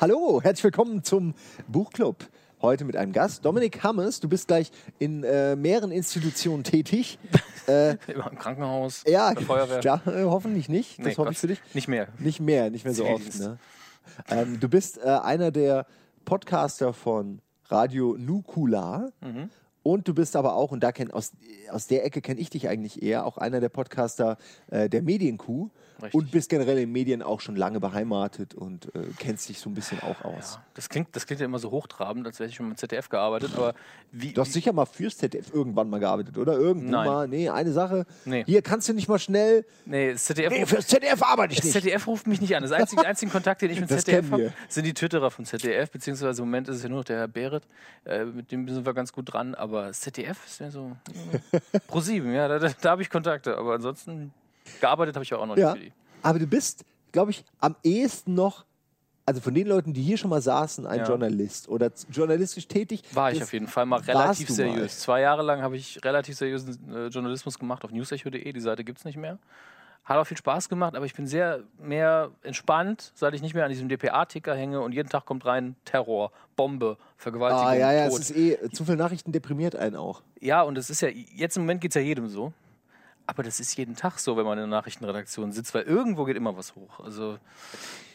Hallo, 0.00 0.40
herzlich 0.42 0.64
willkommen 0.64 1.02
zum 1.02 1.34
Buchclub. 1.66 2.16
Heute 2.62 2.84
mit 2.84 2.96
einem 2.96 3.12
Gast, 3.12 3.44
Dominik 3.44 3.82
Hammes. 3.82 4.20
Du 4.20 4.28
bist 4.28 4.46
gleich 4.48 4.70
in 4.98 5.24
äh, 5.24 5.56
mehreren 5.56 5.90
Institutionen 5.92 6.64
tätig. 6.64 7.18
Äh, 7.68 7.98
Im 8.06 8.22
Krankenhaus, 8.38 9.04
ja, 9.06 9.34
der 9.34 9.42
Feuerwehr. 9.44 9.80
Ja, 9.82 10.00
äh, 10.06 10.24
hoffentlich 10.24 10.70
nicht. 10.70 10.98
Das 11.00 11.04
Nee, 11.04 11.10
hoffe 11.16 11.24
Gott, 11.24 11.32
ich 11.32 11.38
für 11.38 11.46
dich. 11.48 11.60
Nicht 11.74 11.86
mehr. 11.86 12.08
Nicht 12.18 12.40
mehr, 12.40 12.70
nicht 12.70 12.86
mehr 12.86 12.94
so 12.94 13.04
oft. 13.04 13.38
Ne? 13.38 13.58
Ähm, 14.30 14.58
du 14.58 14.70
bist 14.70 14.96
äh, 14.96 15.02
einer 15.06 15.50
der 15.50 15.84
Podcaster 16.24 16.94
von 16.94 17.42
Radio 17.66 18.16
Nukula. 18.18 19.10
Mhm. 19.20 19.50
Und 19.88 20.06
du 20.06 20.12
bist 20.12 20.36
aber 20.36 20.52
auch, 20.52 20.70
und 20.70 20.82
da 20.82 20.92
kenn, 20.92 21.10
aus, 21.10 21.32
aus 21.70 21.86
der 21.86 22.04
Ecke 22.04 22.20
kenne 22.20 22.38
ich 22.38 22.50
dich 22.50 22.68
eigentlich 22.68 23.02
eher, 23.02 23.24
auch 23.24 23.38
einer 23.38 23.58
der 23.58 23.70
Podcaster 23.70 24.36
äh, 24.70 24.90
der 24.90 25.00
Medienkuh. 25.00 25.70
Richtig. 26.00 26.14
Und 26.14 26.30
bist 26.30 26.48
generell 26.48 26.78
in 26.78 26.92
Medien 26.92 27.22
auch 27.22 27.40
schon 27.40 27.56
lange 27.56 27.80
beheimatet 27.80 28.54
und 28.54 28.94
äh, 28.94 29.00
kennst 29.18 29.48
dich 29.48 29.58
so 29.58 29.68
ein 29.68 29.74
bisschen 29.74 29.98
auch 30.00 30.24
aus. 30.24 30.54
Ja, 30.54 30.64
das, 30.74 30.88
klingt, 30.88 31.08
das 31.16 31.26
klingt 31.26 31.40
ja 31.40 31.46
immer 31.46 31.58
so 31.58 31.72
hochtrabend, 31.72 32.24
als 32.24 32.38
hätte 32.38 32.50
ich 32.50 32.54
schon 32.54 32.70
im 32.70 32.76
ZDF 32.76 33.08
gearbeitet, 33.08 33.50
aber 33.56 33.74
wie. 34.12 34.32
Du 34.32 34.40
hast 34.40 34.52
sicher 34.52 34.72
mal 34.72 34.86
fürs 34.86 35.16
ZDF 35.16 35.52
irgendwann 35.52 35.90
mal 35.90 35.98
gearbeitet, 35.98 36.38
oder? 36.38 36.52
Irgendwo 36.52 36.92
Nein. 36.92 37.06
mal. 37.06 37.26
Nee, 37.26 37.48
eine 37.48 37.72
Sache. 37.72 38.06
Nee. 38.24 38.44
Hier 38.46 38.62
kannst 38.62 38.88
du 38.88 38.92
nicht 38.92 39.08
mal 39.08 39.18
schnell. 39.18 39.66
nee, 39.86 40.12
das 40.12 40.26
ZDF, 40.26 40.52
Nee, 40.52 40.66
fürs 40.66 40.86
ZDF 40.86 41.20
arbeite 41.20 41.54
ich 41.54 41.58
das 41.58 41.74
nicht. 41.74 41.82
ZDF 41.82 42.06
ruft 42.06 42.28
mich 42.28 42.40
nicht 42.40 42.54
an. 42.54 42.62
Das 42.62 42.70
einzige, 42.70 43.04
einzige 43.04 43.32
Kontakt, 43.32 43.62
den 43.62 43.70
ich 43.70 43.80
mit 43.80 43.90
Das 43.90 44.04
ZDF 44.04 44.30
habe, 44.30 44.52
sind 44.68 44.86
die 44.86 44.94
Twitterer 44.94 45.32
von 45.32 45.46
ZDF, 45.46 45.90
beziehungsweise 45.90 46.42
im 46.42 46.46
Moment 46.46 46.68
ist 46.68 46.76
es 46.76 46.82
ja 46.84 46.90
nur 46.90 46.98
noch 46.98 47.04
der 47.06 47.18
Herr 47.18 47.28
Behret. 47.28 47.66
Äh, 48.04 48.24
mit 48.24 48.52
dem 48.52 48.68
sind 48.68 48.86
wir 48.86 48.94
ganz 48.94 49.12
gut 49.12 49.32
dran, 49.32 49.56
aber 49.56 49.77
das 49.86 50.00
ZDF 50.00 50.44
ist 50.46 50.60
ja 50.60 50.70
so. 50.70 50.96
Pro 51.86 52.00
sieben, 52.00 52.32
ja, 52.32 52.48
da, 52.48 52.58
da, 52.58 52.90
habe 52.90 53.02
ich 53.02 53.10
Kontakte, 53.10 53.56
aber 53.56 53.74
ansonsten 53.74 54.32
gearbeitet 54.80 55.14
habe 55.16 55.24
ich 55.24 55.32
auch 55.34 55.46
noch 55.46 55.56
Ja. 55.56 55.74
nicht 55.74 55.78
für 55.84 55.84
die. 55.90 55.92
Aber 56.22 56.38
du 56.38 56.46
bist, 56.46 56.84
glaube 57.12 57.30
ich, 57.30 57.44
am 57.60 57.76
ehesten 57.82 58.34
noch, 58.34 58.64
also 59.26 59.40
von 59.40 59.54
den 59.54 59.66
Leuten, 59.66 59.92
die 59.92 60.02
hier 60.02 60.16
schon 60.18 60.30
mal 60.30 60.42
saßen, 60.42 60.86
ein 60.86 61.00
Ja. 61.00 61.06
Journalist 61.06 61.68
oder 61.68 61.90
journalistisch 62.10 62.66
tätig. 62.66 63.02
War 63.12 63.30
ich 63.32 63.42
auf 63.42 63.52
jeden 63.52 63.66
Fall 63.68 63.86
mal 63.86 64.00
relativ 64.00 64.48
seriös. 64.50 64.76
mal. 64.76 64.88
Zwei 64.88 65.20
Jahre 65.20 65.42
lang 65.42 65.62
habe 65.62 65.76
ich 65.76 66.02
relativ 66.04 66.36
seriösen 66.36 66.94
äh, 66.94 67.06
Journalismus 67.08 67.58
gemacht 67.58 67.84
auf 67.84 67.90
newsecho.de. 67.92 68.52
Die 68.52 68.60
Seite 68.60 68.84
gibt 68.84 68.98
es 68.98 69.04
nicht 69.04 69.16
mehr. 69.16 69.38
Hat 70.08 70.16
auch 70.16 70.24
viel 70.24 70.38
Spaß 70.38 70.70
gemacht, 70.70 70.94
aber 70.96 71.04
ich 71.04 71.12
bin 71.14 71.26
sehr 71.26 71.64
mehr 71.78 72.30
entspannt, 72.42 73.12
seit 73.14 73.34
ich 73.34 73.42
nicht 73.42 73.54
mehr 73.54 73.64
an 73.64 73.70
diesem 73.70 73.90
DPA-Ticker 73.90 74.54
hänge 74.56 74.80
und 74.80 74.92
jeden 74.92 75.10
Tag 75.10 75.26
kommt 75.26 75.44
rein 75.44 75.76
Terror, 75.84 76.32
Bombe, 76.56 76.96
Vergewaltigung, 77.18 77.66
Ah, 77.66 77.74
ja, 77.74 77.92
ja, 77.92 78.08
Tod. 78.08 78.20
es 78.20 78.30
ist 78.30 78.36
eh, 78.36 78.70
zu 78.70 78.86
viele 78.86 78.96
Nachrichten 78.96 79.32
deprimiert 79.32 79.76
einen 79.76 79.96
auch. 79.96 80.22
ja, 80.40 80.62
und 80.62 80.78
es 80.78 80.88
ist 80.88 81.02
ja, 81.02 81.08
jetzt 81.08 81.56
im 81.58 81.64
Moment 81.64 81.82
geht 81.82 81.90
es 81.90 81.94
ja 81.96 82.00
jedem 82.00 82.26
so. 82.28 82.52
Aber 83.26 83.42
das 83.42 83.60
ist 83.60 83.76
jeden 83.76 83.94
Tag 83.94 84.18
so, 84.18 84.38
wenn 84.38 84.46
man 84.46 84.56
in 84.56 84.70
der 84.70 84.78
Nachrichtenredaktion 84.78 85.52
sitzt, 85.52 85.74
weil 85.74 85.82
irgendwo 85.82 86.24
geht 86.24 86.36
immer 86.38 86.56
was 86.56 86.74
hoch. 86.74 87.00
Also 87.00 87.36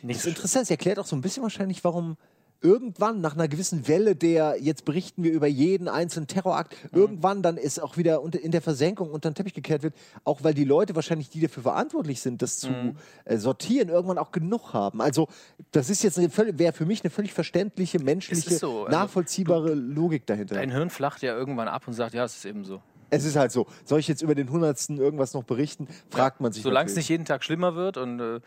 nicht 0.02 0.18
Das 0.18 0.24
so 0.24 0.30
ist 0.30 0.38
interessant, 0.38 0.64
es 0.64 0.72
erklärt 0.72 0.98
auch 0.98 1.06
so 1.06 1.16
ein 1.16 1.22
bisschen 1.22 1.44
wahrscheinlich, 1.44 1.84
warum 1.84 2.18
irgendwann 2.64 3.22
nach 3.22 3.34
einer 3.36 3.48
gewissen 3.48 3.88
Welle 3.88 4.16
der, 4.16 4.56
jetzt 4.60 4.86
berichten 4.86 5.22
wir 5.24 5.32
über 5.32 5.48
jeden 5.48 5.88
einzelnen 5.88 6.28
Terrorakt, 6.28 6.76
Mhm. 6.92 6.98
irgendwann 7.00 7.42
dann 7.44 7.58
ist 7.58 7.80
auch 7.82 7.98
wieder 7.98 8.22
unter, 8.22 8.40
in 8.40 8.52
der 8.52 8.62
Versenkung 8.62 9.12
unter 9.12 9.30
den 9.30 9.36
Teppich 9.36 9.54
gekehrt 9.54 9.84
wird, 9.84 9.94
auch 10.24 10.44
weil 10.44 10.54
die 10.54 10.64
Leute 10.64 10.96
wahrscheinlich, 10.96 11.30
die 11.30 11.42
dafür 11.42 11.64
verantwortlich 11.64 12.22
sind, 12.22 12.42
das 12.42 12.58
zu 12.58 12.70
Mhm. 12.70 12.96
äh, 13.26 13.38
sortieren, 13.38 13.90
irgendwann 13.90 14.18
auch 14.18 14.32
genug 14.32 14.74
haben. 14.74 15.02
Also 15.02 15.28
das 15.72 15.90
ist 15.90 16.02
jetzt 16.04 16.18
wäre 16.58 16.74
für 16.74 16.86
mich 16.86 17.04
eine 17.04 17.12
völlig 17.12 17.34
verständliche, 17.34 18.00
menschliche, 18.00 18.56
so, 18.56 18.86
also 18.86 18.92
nachvollziehbare 18.98 19.74
Logik 19.74 20.26
dahinter. 20.26 20.56
Dein 20.56 20.72
Hirn 20.72 20.90
flacht 20.90 21.22
ja 21.22 21.36
irgendwann 21.38 21.68
ab 21.68 21.88
und 21.88 21.94
sagt, 21.94 22.14
ja, 22.14 22.24
es 22.24 22.36
ist 22.38 22.46
eben 22.46 22.64
so. 22.64 22.82
es 23.10 23.26
ist 23.26 23.36
halt 23.36 23.52
so. 23.52 23.68
Soll 23.86 24.00
ich 24.00 24.08
jetzt 24.08 24.22
über 24.24 24.34
den 24.34 24.50
Hundertsten 24.50 24.98
irgendwas 24.98 25.34
noch 25.36 25.44
berichten? 25.44 25.88
Fragt 26.10 26.42
man 26.42 26.52
sich. 26.52 26.64
Solange 26.64 26.90
es 26.90 26.96
nicht 26.96 27.10
jeden 27.10 27.26
Tag 27.26 27.44
schlimmer 27.44 27.76
wird 27.76 27.98
und 27.98 28.20
äh, 28.20 28.40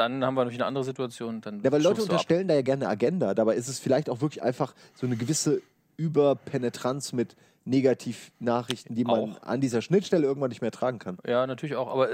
dann 0.00 0.24
haben 0.24 0.34
wir 0.34 0.40
natürlich 0.44 0.60
eine 0.60 0.66
andere 0.66 0.84
Situation. 0.84 1.40
Dann 1.40 1.62
Ja, 1.62 1.70
weil 1.70 1.82
Leute 1.82 2.02
unterstellen 2.02 2.48
da 2.48 2.54
ja 2.54 2.62
gerne 2.62 2.84
eine 2.86 2.92
Agenda. 2.92 3.34
Dabei 3.34 3.54
ist 3.54 3.68
es 3.68 3.78
vielleicht 3.78 4.08
auch 4.10 4.20
wirklich 4.20 4.42
einfach 4.42 4.74
so 4.94 5.06
eine 5.06 5.16
gewisse 5.16 5.62
Überpenetranz 5.96 7.12
mit 7.12 7.36
Negativnachrichten, 7.66 8.96
die 8.96 9.04
man 9.04 9.34
Auch. 9.34 9.42
an 9.42 9.60
dieser 9.60 9.82
Schnittstelle 9.82 10.26
irgendwann 10.26 10.48
nicht 10.48 10.62
mehr 10.62 10.70
tragen 10.70 10.98
kann. 10.98 11.18
Ja, 11.26 11.46
natürlich 11.46 11.76
auch. 11.76 11.92
Aber 11.92 12.08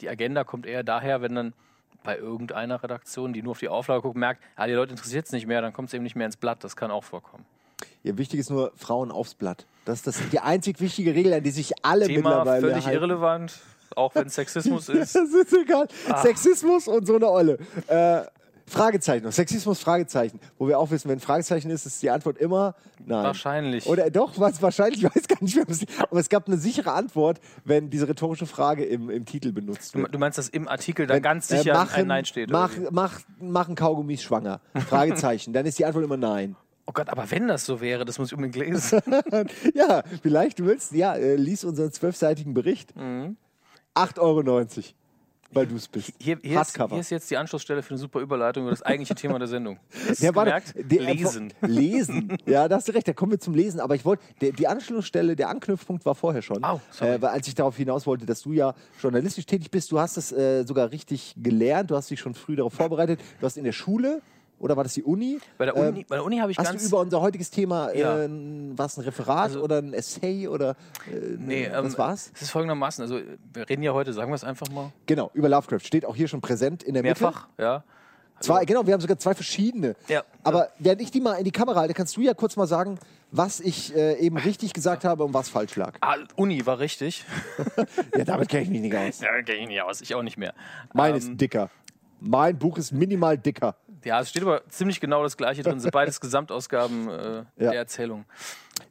die 0.00 0.08
Agenda 0.08 0.44
kommt 0.44 0.66
eher 0.66 0.84
daher, 0.84 1.22
wenn 1.22 1.34
dann 1.34 1.52
bei 2.04 2.18
irgendeiner 2.18 2.82
Redaktion, 2.82 3.32
die 3.32 3.42
nur 3.42 3.52
auf 3.52 3.60
die 3.60 3.68
Auflage 3.68 4.02
guckt, 4.02 4.16
merkt, 4.16 4.42
ah, 4.56 4.66
die 4.66 4.74
Leute 4.74 4.90
interessiert 4.90 5.26
es 5.26 5.32
nicht 5.32 5.46
mehr, 5.46 5.62
dann 5.62 5.72
kommt 5.72 5.88
es 5.88 5.94
eben 5.94 6.02
nicht 6.04 6.16
mehr 6.16 6.26
ins 6.26 6.36
Blatt. 6.36 6.62
Das 6.62 6.76
kann 6.76 6.90
auch 6.90 7.04
vorkommen. 7.04 7.44
Ja, 8.02 8.18
wichtig 8.18 8.40
ist 8.40 8.50
nur 8.50 8.72
Frauen 8.76 9.10
aufs 9.10 9.34
Blatt. 9.34 9.64
Das 9.84 9.98
ist 9.98 10.06
das 10.06 10.16
die 10.30 10.40
einzig 10.40 10.80
wichtige 10.80 11.14
Regel, 11.14 11.32
an 11.32 11.42
die 11.42 11.50
sich 11.50 11.72
alle 11.82 12.06
Thema 12.06 12.30
mittlerweile 12.30 12.60
völlig 12.60 12.84
halten. 12.84 12.96
irrelevant, 12.96 13.60
auch 13.96 14.14
wenn 14.14 14.26
es 14.26 14.34
Sexismus 14.34 14.88
ist. 14.88 15.14
Das 15.14 15.30
ist 15.30 15.52
egal. 15.52 15.88
Sexismus 16.22 16.88
und 16.88 17.06
so 17.06 17.16
eine 17.16 17.28
Olle. 17.28 17.58
Äh, 17.86 18.22
Fragezeichen. 18.66 19.30
Sexismus, 19.30 19.80
Fragezeichen. 19.80 20.40
Wo 20.58 20.66
wir 20.68 20.78
auch 20.78 20.90
wissen, 20.90 21.08
wenn 21.10 21.20
Fragezeichen 21.20 21.70
ist, 21.70 21.84
ist 21.84 22.02
die 22.02 22.10
Antwort 22.10 22.38
immer 22.38 22.74
nein. 23.04 23.24
Wahrscheinlich. 23.24 23.86
Oder 23.86 24.10
doch, 24.10 24.38
was 24.38 24.62
wahrscheinlich, 24.62 25.04
ich 25.04 25.04
weiß 25.16 25.28
gar 25.28 25.42
nicht 25.42 25.56
mehr. 25.56 25.66
Aber 26.10 26.20
es 26.20 26.28
gab 26.28 26.46
eine 26.46 26.56
sichere 26.56 26.92
Antwort, 26.92 27.40
wenn 27.64 27.90
diese 27.90 28.08
rhetorische 28.08 28.46
Frage 28.46 28.84
im, 28.84 29.10
im 29.10 29.24
Titel 29.26 29.52
benutzt 29.52 29.94
wird. 29.94 30.14
du 30.14 30.18
meinst, 30.18 30.38
dass 30.38 30.48
im 30.48 30.68
Artikel 30.68 31.06
da 31.06 31.14
Wenn, 31.14 31.22
ganz 31.22 31.50
äh, 31.50 31.58
sicher 31.58 31.74
machen, 31.74 32.02
ein 32.02 32.06
Nein 32.06 32.24
steht? 32.24 32.50
Mach, 32.50 32.72
mach, 32.90 33.20
machen 33.40 33.74
Kaugummis 33.74 34.22
schwanger? 34.22 34.60
Fragezeichen. 34.88 35.52
Dann 35.52 35.66
ist 35.66 35.78
die 35.78 35.84
Antwort 35.84 36.04
immer 36.04 36.16
nein. 36.16 36.56
Oh 36.86 36.92
Gott, 36.92 37.08
aber 37.08 37.30
wenn 37.30 37.46
das 37.46 37.64
so 37.64 37.80
wäre, 37.80 38.04
das 38.04 38.18
muss 38.18 38.32
ich 38.32 38.34
unbedingt 38.36 38.56
lesen. 38.56 39.00
ja, 39.74 40.02
vielleicht 40.22 40.58
du 40.58 40.66
willst, 40.66 40.92
ja, 40.92 41.14
äh, 41.14 41.36
lies 41.36 41.64
unseren 41.64 41.92
zwölfseitigen 41.92 42.54
Bericht. 42.54 42.96
Mhm. 42.96 43.36
8,90 43.94 44.18
Euro, 44.20 44.64
weil 45.54 45.66
du 45.66 45.76
es 45.76 45.86
bist. 45.86 46.12
Hier, 46.18 46.38
hier, 46.42 46.60
ist, 46.62 46.76
hier 46.76 46.98
ist 46.98 47.10
jetzt 47.10 47.30
die 47.30 47.36
Anschlussstelle 47.36 47.82
für 47.82 47.90
eine 47.90 47.98
super 47.98 48.20
Überleitung 48.20 48.62
über 48.62 48.70
das 48.70 48.80
eigentliche 48.82 49.14
Thema 49.14 49.38
der 49.38 49.48
Sendung. 49.48 49.78
Du 50.18 50.24
Ja, 50.24 50.34
warte, 50.34 50.82
der- 50.82 51.02
Lesen. 51.14 51.52
Lesen. 51.60 52.38
Ja, 52.46 52.68
da 52.68 52.76
hast 52.76 52.88
du 52.88 52.92
recht, 52.92 53.06
da 53.06 53.12
kommen 53.12 53.32
wir 53.32 53.38
zum 53.40 53.54
Lesen. 53.54 53.78
Aber 53.80 53.94
ich 53.94 54.04
wollte, 54.06 54.22
die 54.40 54.66
Anschlussstelle, 54.66 55.36
der 55.36 55.50
Anknüpfpunkt 55.50 56.06
war 56.06 56.14
vorher 56.14 56.40
schon. 56.40 56.64
Sorry. 56.90 57.10
äh, 57.12 57.20
weil 57.22 57.30
als 57.30 57.46
ich 57.48 57.54
darauf 57.54 57.76
hinaus 57.76 58.06
wollte, 58.06 58.24
dass 58.24 58.40
du 58.42 58.52
ja 58.52 58.74
journalistisch 59.00 59.44
tätig 59.44 59.70
bist, 59.70 59.92
du 59.92 60.00
hast 60.00 60.16
es 60.16 60.32
äh, 60.32 60.64
sogar 60.64 60.90
richtig 60.90 61.34
gelernt, 61.36 61.90
du 61.90 61.96
hast 61.96 62.10
dich 62.10 62.18
schon 62.20 62.32
früh 62.34 62.56
darauf 62.56 62.72
vorbereitet. 62.72 63.20
Du 63.40 63.44
hast 63.46 63.58
in 63.58 63.64
der 63.64 63.72
Schule, 63.72 64.22
oder 64.62 64.76
war 64.76 64.84
das 64.84 64.94
die 64.94 65.02
Uni? 65.02 65.38
Bei 65.58 65.66
der 65.66 65.76
Uni, 65.76 66.06
bei 66.08 66.16
der 66.16 66.24
Uni 66.24 66.38
habe 66.38 66.50
ich 66.52 66.58
Hast 66.58 66.68
ganz. 66.68 66.82
du 66.82 66.88
über 66.88 67.00
unser 67.00 67.20
heutiges 67.20 67.50
Thema, 67.50 67.92
Ja. 67.94 68.22
äh, 68.22 68.28
was 68.76 68.96
ein 68.96 69.02
Referat 69.04 69.42
Also- 69.50 69.62
oder 69.62 69.78
ein 69.78 69.92
Essay 69.92 70.48
oder 70.48 70.70
äh, 71.10 71.36
Nee, 71.38 71.64
ähm, 71.64 71.84
was 71.84 71.98
war's? 71.98 72.30
Es 72.34 72.42
ist 72.42 72.50
folgendermaßen, 72.50 73.02
also 73.02 73.20
wir 73.52 73.68
reden 73.68 73.82
ja 73.82 73.92
heute, 73.92 74.12
sagen 74.12 74.30
wir 74.30 74.36
es 74.36 74.44
einfach 74.44 74.70
mal, 74.70 74.90
Genau, 75.06 75.30
über 75.34 75.48
Lovecraft. 75.48 75.80
Steht 75.80 76.06
auch 76.06 76.16
hier 76.16 76.28
schon 76.28 76.40
präsent 76.40 76.82
in 76.82 76.94
der 76.94 77.02
mehrfach, 77.02 77.48
ja. 77.58 77.78
Mitte. 77.78 77.84
Zwei, 78.40 78.64
genau, 78.64 78.84
wir 78.84 78.92
haben 78.94 79.00
sogar 79.00 79.18
zwei 79.18 79.34
verschiedene. 79.34 79.94
Ja. 80.08 80.24
Aber 80.42 80.70
während 80.80 81.00
ich 81.00 81.12
die 81.12 81.20
mal 81.20 81.34
in 81.34 81.44
die 81.44 81.52
Kamera 81.52 81.78
halte, 81.78 81.94
kannst 81.94 82.16
du 82.16 82.22
ja 82.22 82.34
kurz 82.34 82.56
mal 82.56 82.66
sagen, 82.66 82.98
was 83.30 83.60
ich 83.60 83.94
äh, 83.94 84.14
eben 84.18 84.36
richtig 84.36 84.72
gesagt 84.72 85.04
habe 85.04 85.22
und 85.22 85.32
was 85.32 85.48
falsch 85.48 85.76
lag. 85.76 85.92
Ah, 86.00 86.16
Uni 86.34 86.64
war 86.66 86.78
richtig. 86.80 87.24
Ja, 88.18 88.24
damit 88.24 88.48
kenne 88.48 88.64
ich 88.64 88.70
mich 88.70 88.80
nicht 88.80 88.96
aus. 88.96 89.20
Ja, 89.22 89.40
kenne 89.42 89.58
ich 89.60 89.68
nicht 89.68 89.82
aus, 89.82 90.00
ich 90.00 90.12
auch 90.16 90.22
nicht 90.22 90.38
mehr. 90.38 90.54
Mein 90.92 91.12
Ähm, 91.12 91.18
ist 91.18 91.40
dicker. 91.40 91.70
Mein 92.20 92.58
Buch 92.58 92.78
ist 92.78 92.90
minimal 92.92 93.38
dicker. 93.38 93.76
Ja, 94.04 94.20
es 94.20 94.30
steht 94.30 94.42
aber 94.42 94.62
ziemlich 94.68 95.00
genau 95.00 95.22
das 95.22 95.36
Gleiche 95.36 95.62
drin, 95.62 95.80
sind 95.80 95.90
beides 95.92 96.20
Gesamtausgaben 96.20 97.08
äh, 97.08 97.12
Ja. 97.38 97.44
der 97.56 97.74
Erzählung. 97.74 98.24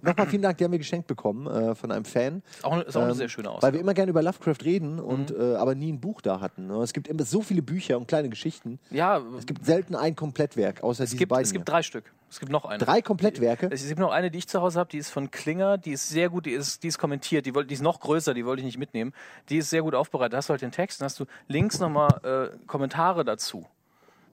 Nochmal 0.03 0.27
vielen 0.27 0.41
Dank, 0.41 0.57
die 0.57 0.63
haben 0.63 0.71
wir 0.71 0.79
geschenkt 0.79 1.07
bekommen 1.07 1.47
äh, 1.47 1.75
von 1.75 1.91
einem 1.91 2.05
Fan. 2.05 2.43
Auch, 2.63 2.71
eine- 2.73 2.83
ist 2.83 2.95
auch 2.95 3.01
eine 3.01 3.11
Ähm, 3.11 3.17
sehr 3.17 3.29
schöne 3.29 3.49
Weil 3.49 3.55
Ausgabe. 3.55 3.73
wir 3.73 3.81
immer 3.81 3.93
gerne 3.93 4.09
über 4.11 4.21
Lovecraft 4.23 4.63
reden 4.63 4.99
und 4.99 5.31
äh, 5.31 5.55
aber 5.55 5.75
nie 5.75 5.91
ein 5.91 5.99
Buch 5.99 6.21
da 6.21 6.39
hatten. 6.39 6.67
ne? 6.67 6.75
Es 6.81 6.93
gibt 6.93 7.07
immer 7.07 7.23
so 7.23 7.41
viele 7.41 7.61
Bücher 7.61 7.97
und 7.97 8.07
kleine 8.07 8.29
Geschichten. 8.29 8.79
Ja, 8.89 9.21
Es 9.37 9.45
gibt 9.45 9.65
selten 9.65 9.95
ein 9.95 10.15
Komplettwerk, 10.15 10.81
außer 10.83 11.03
es 11.03 11.09
diese 11.11 11.19
gibt, 11.19 11.29
beiden. 11.29 11.43
es 11.45 11.51
gibt 11.51 11.67
drei 11.67 11.83
Stück. 11.83 12.05
Es 12.29 12.39
gibt 12.39 12.51
noch 12.51 12.63
eine. 12.65 12.77
drei 12.77 13.01
Komplettwerke. 13.01 13.67
Es 13.71 13.85
gibt 13.85 13.99
noch 13.99 14.11
eine, 14.11 14.31
die 14.31 14.37
ich 14.37 14.47
zu 14.47 14.61
Hause 14.61 14.79
habe, 14.79 14.89
die 14.89 14.97
ist 14.97 15.09
von 15.09 15.29
Klinger, 15.29 15.77
die 15.77 15.91
ist 15.91 16.07
sehr 16.09 16.29
gut, 16.29 16.45
die 16.45 16.51
ist, 16.51 16.83
die 16.83 16.87
ist 16.87 16.97
kommentiert, 16.97 17.45
die, 17.45 17.53
wollt- 17.53 17.69
die 17.69 17.73
ist 17.73 17.83
noch 17.83 17.99
größer, 17.99 18.33
die 18.33 18.45
wollte 18.45 18.61
ich 18.61 18.65
nicht 18.65 18.77
mitnehmen. 18.77 19.13
Die 19.49 19.57
ist 19.57 19.69
sehr 19.69 19.81
gut 19.81 19.93
aufbereitet. 19.95 20.33
Da 20.33 20.37
hast 20.37 20.47
du 20.47 20.51
halt 20.51 20.61
den 20.61 20.71
Text, 20.71 21.01
dann 21.01 21.05
hast 21.07 21.19
du 21.19 21.25
links 21.47 21.79
nochmal 21.79 22.51
äh, 22.53 22.57
Kommentare 22.67 23.25
dazu. 23.25 23.65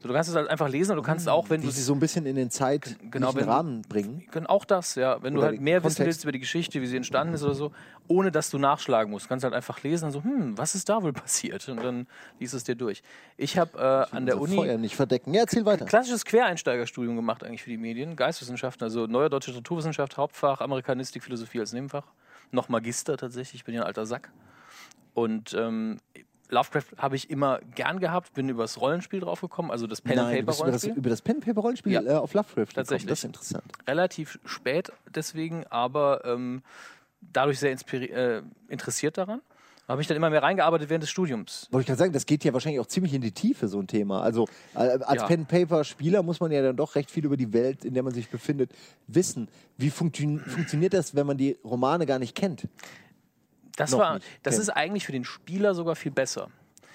So, 0.01 0.07
du 0.07 0.15
kannst 0.15 0.31
es 0.31 0.37
halt 0.37 0.49
einfach 0.49 0.69
lesen 0.69 0.93
und 0.93 0.99
du 0.99 1.03
kannst 1.03 1.29
auch, 1.29 1.51
wenn 1.51 1.61
du 1.61 1.71
sie 1.71 1.83
so 1.83 1.93
ein 1.93 1.99
bisschen 1.99 2.25
in 2.25 2.37
den 2.37 2.51
zeitlichen 2.51 3.11
genau, 3.11 3.35
wenn 3.35 3.49
Rahmen 3.49 3.83
bringen. 3.83 4.25
können 4.31 4.47
auch 4.47 4.65
das, 4.65 4.95
ja. 4.95 5.21
Wenn 5.23 5.35
du 5.35 5.43
halt 5.43 5.61
mehr 5.61 5.83
wissen 5.83 5.97
Kontext. 5.97 6.07
willst 6.07 6.25
über 6.25 6.31
die 6.31 6.39
Geschichte, 6.39 6.81
wie 6.81 6.87
sie 6.87 6.97
entstanden 6.97 7.35
ist 7.35 7.43
oder 7.43 7.55
so, 7.55 7.73
ohne 8.07 8.31
dass 8.31 8.49
du 8.51 8.59
nachschlagen 8.59 9.11
musst. 9.11 9.25
Du 9.25 9.29
kannst 9.29 9.43
halt 9.43 9.55
einfach 9.55 9.83
lesen 9.83 10.07
und 10.07 10.13
so, 10.13 10.23
hm, 10.23 10.57
was 10.57 10.77
ist 10.77 10.89
da 10.89 11.03
wohl 11.03 11.13
passiert? 11.25 11.69
Und 11.69 11.83
dann 11.83 12.07
liest 12.39 12.55
es 12.55 12.63
dir 12.63 12.77
durch. 12.77 13.03
Ich 13.37 13.59
habe 13.59 14.07
äh, 14.13 14.17
an 14.17 14.27
der 14.27 14.41
Uni 14.41 14.55
Feuer 14.55 14.79
nicht 14.79 14.95
verdecken. 14.95 15.35
Ja, 15.35 15.41
erzähl 15.41 15.65
weiter. 15.65 15.85
klassisches 15.85 16.25
Quereinsteigerstudium 16.25 17.17
gemacht 17.17 17.43
eigentlich 17.43 17.65
für 17.65 17.71
die 17.71 17.77
Medien. 17.77 18.15
Geisteswissenschaften, 18.15 18.85
also 18.85 19.09
Neue 19.09 19.29
Deutsche 19.29 19.51
Literaturwissenschaft, 19.51 20.17
Hauptfach, 20.17 20.61
Amerikanistik, 20.61 21.25
Philosophie 21.25 21.59
als 21.59 21.73
Nebenfach. 21.73 22.05
Noch 22.53 22.69
Magister 22.69 23.17
tatsächlich, 23.17 23.63
ich 23.63 23.65
bin 23.65 23.75
ja 23.75 23.81
ein 23.81 23.87
alter 23.89 24.07
Sack. 24.07 24.31
Und 25.15 25.55
ähm, 25.55 25.99
Lovecraft 26.51 26.85
habe 26.97 27.17
ich 27.17 27.31
immer 27.31 27.61
gern 27.75 28.01
gehabt, 28.01 28.33
bin 28.35 28.49
übers 28.49 28.81
Rollenspiel 28.81 29.21
draufgekommen, 29.21 29.71
also 29.71 29.87
das 29.87 30.01
Pen 30.01 30.19
and 30.19 30.31
Paper 30.31 30.43
bist 30.47 30.61
über 30.61 30.71
das, 30.71 30.83
Rollenspiel. 30.85 30.93
über 30.99 31.11
das 31.11 31.23
Pen-Paper-Rollenspiel 31.23 31.93
Ja. 31.93 32.03
äh, 32.03 32.11
auf 32.15 32.33
Lovecraft 32.35 32.75
Tatsächlich. 32.75 33.09
Das 33.09 33.19
ist 33.21 33.25
interessant. 33.25 33.65
relativ 33.87 34.39
spät 34.45 34.91
deswegen, 35.15 35.65
aber 35.69 36.25
ähm, 36.25 36.63
dadurch 37.21 37.59
sehr 37.59 37.73
äh, 37.93 38.43
interessiert 38.69 39.19
daran. 39.19 39.41
Habe 39.87 40.03
ich 40.03 40.07
dann 40.07 40.19
immer 40.19 40.29
mehr 40.29 40.43
reingearbeitet 40.43 40.91
während 40.91 41.03
des 41.03 41.09
Studiums. 41.09 41.67
Wollte 41.71 41.81
ich 41.83 41.87
gerade 41.87 41.99
sagen, 41.99 42.13
das 42.13 42.27
geht 42.27 42.45
ja 42.45 42.53
wahrscheinlich 42.53 42.79
auch 42.79 42.87
ziemlich 42.87 43.15
in 43.15 43.23
die 43.23 43.33
Tiefe, 43.33 43.69
so 43.69 43.81
ein 43.81 43.87
Thema. 43.87 44.21
Also 44.21 44.47
äh, 44.75 44.79
als 44.79 45.23
Ja. 45.23 45.27
Pen-Paper-Spieler 45.27 46.23
muss 46.23 46.41
man 46.41 46.53
ja 46.53 46.61
dann 46.61 46.77
doch 46.77 46.95
recht 46.95 47.11
viel 47.11 47.25
über 47.25 47.39
die 47.39 47.55
Welt, 47.55 47.87
in 47.87 47.95
der 47.95 48.03
man 48.03 48.13
sich 48.13 48.29
befindet, 48.29 48.71
wissen. 49.07 49.49
Wie 49.79 49.91
funktio- 49.91 50.41
funktioniert 50.47 50.93
das, 50.93 51.15
wenn 51.15 51.27
man 51.27 51.39
die 51.39 51.57
Romane 51.65 52.05
gar 52.05 52.19
nicht 52.19 52.35
kennt? 52.35 52.69
Das, 53.79 53.93
Noch 53.93 54.01
war, 54.01 54.15
nicht. 54.15 54.27
das 54.43 54.55
Okay. 54.55 54.63
ist 54.63 54.71
eigentlich 54.71 55.07
für 55.07 55.13
den 55.13 55.25
Spieler 55.25 55.73
sogar 55.73 55.95
viel 55.95 56.11
besser. 56.11 56.49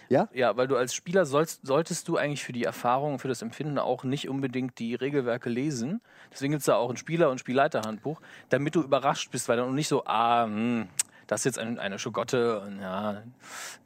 Ja? 0.09 0.27
Ja, 0.33 0.57
weil 0.57 0.67
du 0.67 0.75
als 0.75 0.93
Spieler 0.93 1.25
sollst, 1.25 1.65
solltest 1.65 2.09
du 2.09 2.17
eigentlich 2.17 2.43
für 2.43 2.51
die 2.51 2.65
Erfahrung, 2.65 3.19
für 3.19 3.29
das 3.29 3.41
Empfinden 3.41 3.79
auch 3.79 4.03
nicht 4.03 4.27
unbedingt 4.27 4.77
die 4.79 4.93
Regelwerke 4.93 5.49
lesen. 5.49 6.01
Deswegen 6.31 6.51
gibt 6.51 6.59
es 6.59 6.65
da 6.65 6.75
auch 6.75 6.89
ein 6.89 6.97
Spieler- 6.97 7.29
und 7.29 7.39
Spielleiterhandbuch, 7.39 8.19
damit 8.49 8.75
du 8.75 8.81
überrascht 8.81 9.31
bist, 9.31 9.47
weil 9.47 9.55
dann 9.57 9.73
nicht 9.73 9.87
so, 9.87 10.03
ah, 10.05 10.43
hm, 10.43 10.87
das 11.27 11.41
ist 11.41 11.45
jetzt 11.45 11.59
ein, 11.59 11.79
eine 11.79 11.99
Schogotte 11.99 12.59
und 12.61 12.79
ja, 12.81 13.21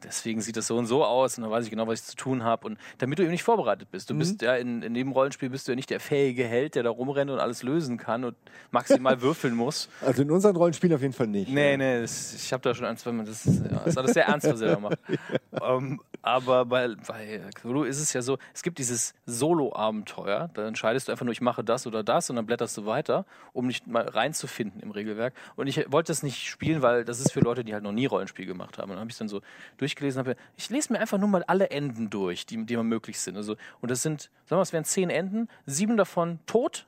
deswegen 0.04 0.42
sieht 0.42 0.58
das 0.58 0.68
so 0.68 0.78
und 0.78 0.86
so 0.86 1.04
aus 1.06 1.38
und 1.38 1.44
dann 1.44 1.52
weiß 1.52 1.66
ich 1.66 1.70
genau, 1.72 1.88
was 1.88 2.00
ich 2.02 2.06
zu 2.06 2.16
tun 2.16 2.44
habe. 2.44 2.68
Und 2.68 2.78
damit 2.98 3.20
du 3.20 3.24
eben 3.24 3.32
nicht 3.32 3.44
vorbereitet 3.44 3.90
bist. 3.92 4.10
Du 4.10 4.14
Mhm. 4.14 4.20
bist 4.20 4.42
ja 4.42 4.56
in, 4.56 4.82
in 4.82 4.94
dem 4.94 5.12
Rollenspiel 5.12 5.50
bist 5.50 5.68
du 5.68 5.72
ja 5.72 5.76
nicht 5.76 5.90
der 5.90 6.00
fähige 6.00 6.46
Held, 6.46 6.76
der 6.76 6.84
da 6.84 6.90
rumrennt 6.90 7.30
und 7.32 7.40
alles 7.40 7.64
lösen 7.64 7.98
kann 7.98 8.24
und 8.24 8.36
maximal 8.72 9.22
würfeln 9.22 9.56
muss. 9.56 9.90
Also 10.02 10.22
in 10.22 10.32
unseren 10.32 10.56
Rollenspielen 10.56 10.96
auf 10.96 11.02
jeden 11.02 11.14
Fall 11.14 11.28
nicht. 11.28 11.50
Nee, 11.52 11.78
nee, 11.78 12.02
das, 12.02 12.34
ich 12.34 12.52
habe 12.54 12.62
da 12.64 12.74
schon 12.74 12.86
ein, 12.86 12.98
zwei 12.98 13.12
Mal, 13.12 13.26
das, 13.26 13.46
ja, 13.46 13.52
das 13.80 13.88
ist 13.88 13.98
alles 13.98 14.14
sehr 14.14 14.26
ernst, 14.26 14.48
was 14.50 14.62
er 14.62 14.74
da 14.76 14.80
macht. 14.80 15.00
ähm, 15.62 16.02
aber 16.22 16.66
bei, 16.66 16.90
bei 17.08 17.42
Cthulhu 17.56 17.84
ist 17.84 18.00
es 18.02 18.12
ja 18.14 18.22
so, 18.22 18.38
es 18.54 18.62
gibt 18.64 18.80
dieses 18.80 19.14
Solo-Abenteuer, 19.26 20.50
da 20.54 20.68
entscheidest 20.68 21.08
du 21.08 21.12
einfach 21.12 21.26
nur, 21.26 21.32
ich 21.32 21.42
mache 21.42 21.64
das 21.64 21.88
oder 21.88 22.04
das 22.04 22.30
und 22.30 22.36
dann 22.36 22.46
blätterst 22.46 22.78
du 22.78 22.86
weiter, 22.86 23.26
um 23.54 23.68
nicht 23.68 23.88
mal 23.88 24.08
reinzufinden 24.08 24.82
im 24.82 24.92
Regelwerk. 24.92 25.34
Und 25.56 25.68
ich 25.68 25.92
wollte 25.92 26.12
das 26.12 26.24
nicht 26.24 26.48
spielen, 26.48 26.82
weil 26.82 27.06
das 27.06 27.20
ist 27.20 27.32
für 27.32 27.37
Leute, 27.42 27.64
die 27.64 27.74
halt 27.74 27.84
noch 27.84 27.92
nie 27.92 28.06
Rollenspiel 28.06 28.46
gemacht 28.46 28.78
haben. 28.78 28.90
Und 28.90 28.96
dann 28.96 29.02
habe 29.02 29.12
ich 29.12 29.18
dann 29.18 29.30
so 29.30 29.42
durchgelesen, 29.78 30.20
habe 30.20 30.36
ich 30.56 30.70
lese 30.70 30.94
mir 30.94 31.00
einfach 31.00 31.18
nur 31.18 31.30
mal 31.30 31.44
alle 31.44 31.70
Enden 31.70 32.10
durch, 32.10 32.46
die, 32.46 32.66
die 32.66 32.76
mal 32.76 32.84
möglich 32.84 33.20
sind. 33.20 33.38
Also, 33.38 33.56
und 33.82 33.92
das 33.92 34.02
sind, 34.02 34.22
sagen 34.22 34.32
wir 34.50 34.56
mal, 34.58 34.62
es 34.64 34.74
wären 34.74 34.86
zehn 34.86 35.10
Enden, 35.10 35.50
sieben 35.66 35.98
davon 35.98 36.40
tot, 36.46 36.86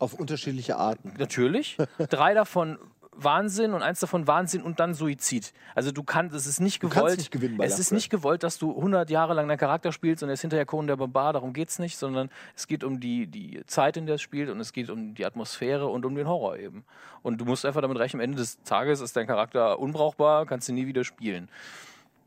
Auf 0.00 0.14
unterschiedliche 0.14 0.76
Arten. 0.76 1.14
Natürlich. 1.18 1.76
Drei 2.10 2.34
davon 2.34 2.78
Wahnsinn 3.16 3.74
und 3.74 3.82
eins 3.82 4.00
davon 4.00 4.26
Wahnsinn 4.26 4.62
und 4.62 4.80
dann 4.80 4.94
Suizid. 4.94 5.52
Also 5.74 5.92
du 5.92 6.02
kannst, 6.02 6.34
es 6.34 6.46
ist 6.46 6.60
nicht 6.60 6.80
kannst 6.80 6.96
gewollt. 6.96 7.18
nicht 7.18 7.30
gewinnen 7.30 7.56
bei 7.56 7.64
es 7.64 7.78
ist 7.78 7.92
nicht 7.92 8.10
gewollt, 8.10 8.42
dass 8.42 8.58
du 8.58 8.70
100 8.76 9.10
Jahre 9.10 9.34
lang 9.34 9.48
deinen 9.48 9.58
Charakter 9.58 9.92
spielst 9.92 10.22
und 10.22 10.28
er 10.28 10.34
ist 10.34 10.40
hinterher 10.40 10.66
Conan 10.66 10.88
der 10.88 10.96
Barbar. 10.96 11.32
Darum 11.32 11.52
geht 11.52 11.68
es 11.68 11.78
nicht, 11.78 11.96
sondern 11.96 12.30
es 12.56 12.66
geht 12.66 12.84
um 12.84 13.00
die, 13.00 13.26
die 13.26 13.62
Zeit, 13.66 13.96
in 13.96 14.06
der 14.06 14.16
es 14.16 14.22
spielt 14.22 14.50
und 14.50 14.60
es 14.60 14.72
geht 14.72 14.90
um 14.90 15.14
die 15.14 15.24
Atmosphäre 15.24 15.86
und 15.86 16.04
um 16.04 16.14
den 16.14 16.26
Horror 16.26 16.56
eben. 16.56 16.84
Und 17.22 17.38
du 17.38 17.44
musst 17.44 17.64
einfach 17.64 17.82
damit 17.82 17.98
rechnen, 17.98 18.20
am 18.20 18.24
Ende 18.24 18.38
des 18.38 18.62
Tages 18.62 19.00
ist 19.00 19.16
dein 19.16 19.26
Charakter 19.26 19.78
unbrauchbar, 19.78 20.46
kannst 20.46 20.68
ihn 20.68 20.74
nie 20.74 20.86
wieder 20.86 21.04
spielen. 21.04 21.48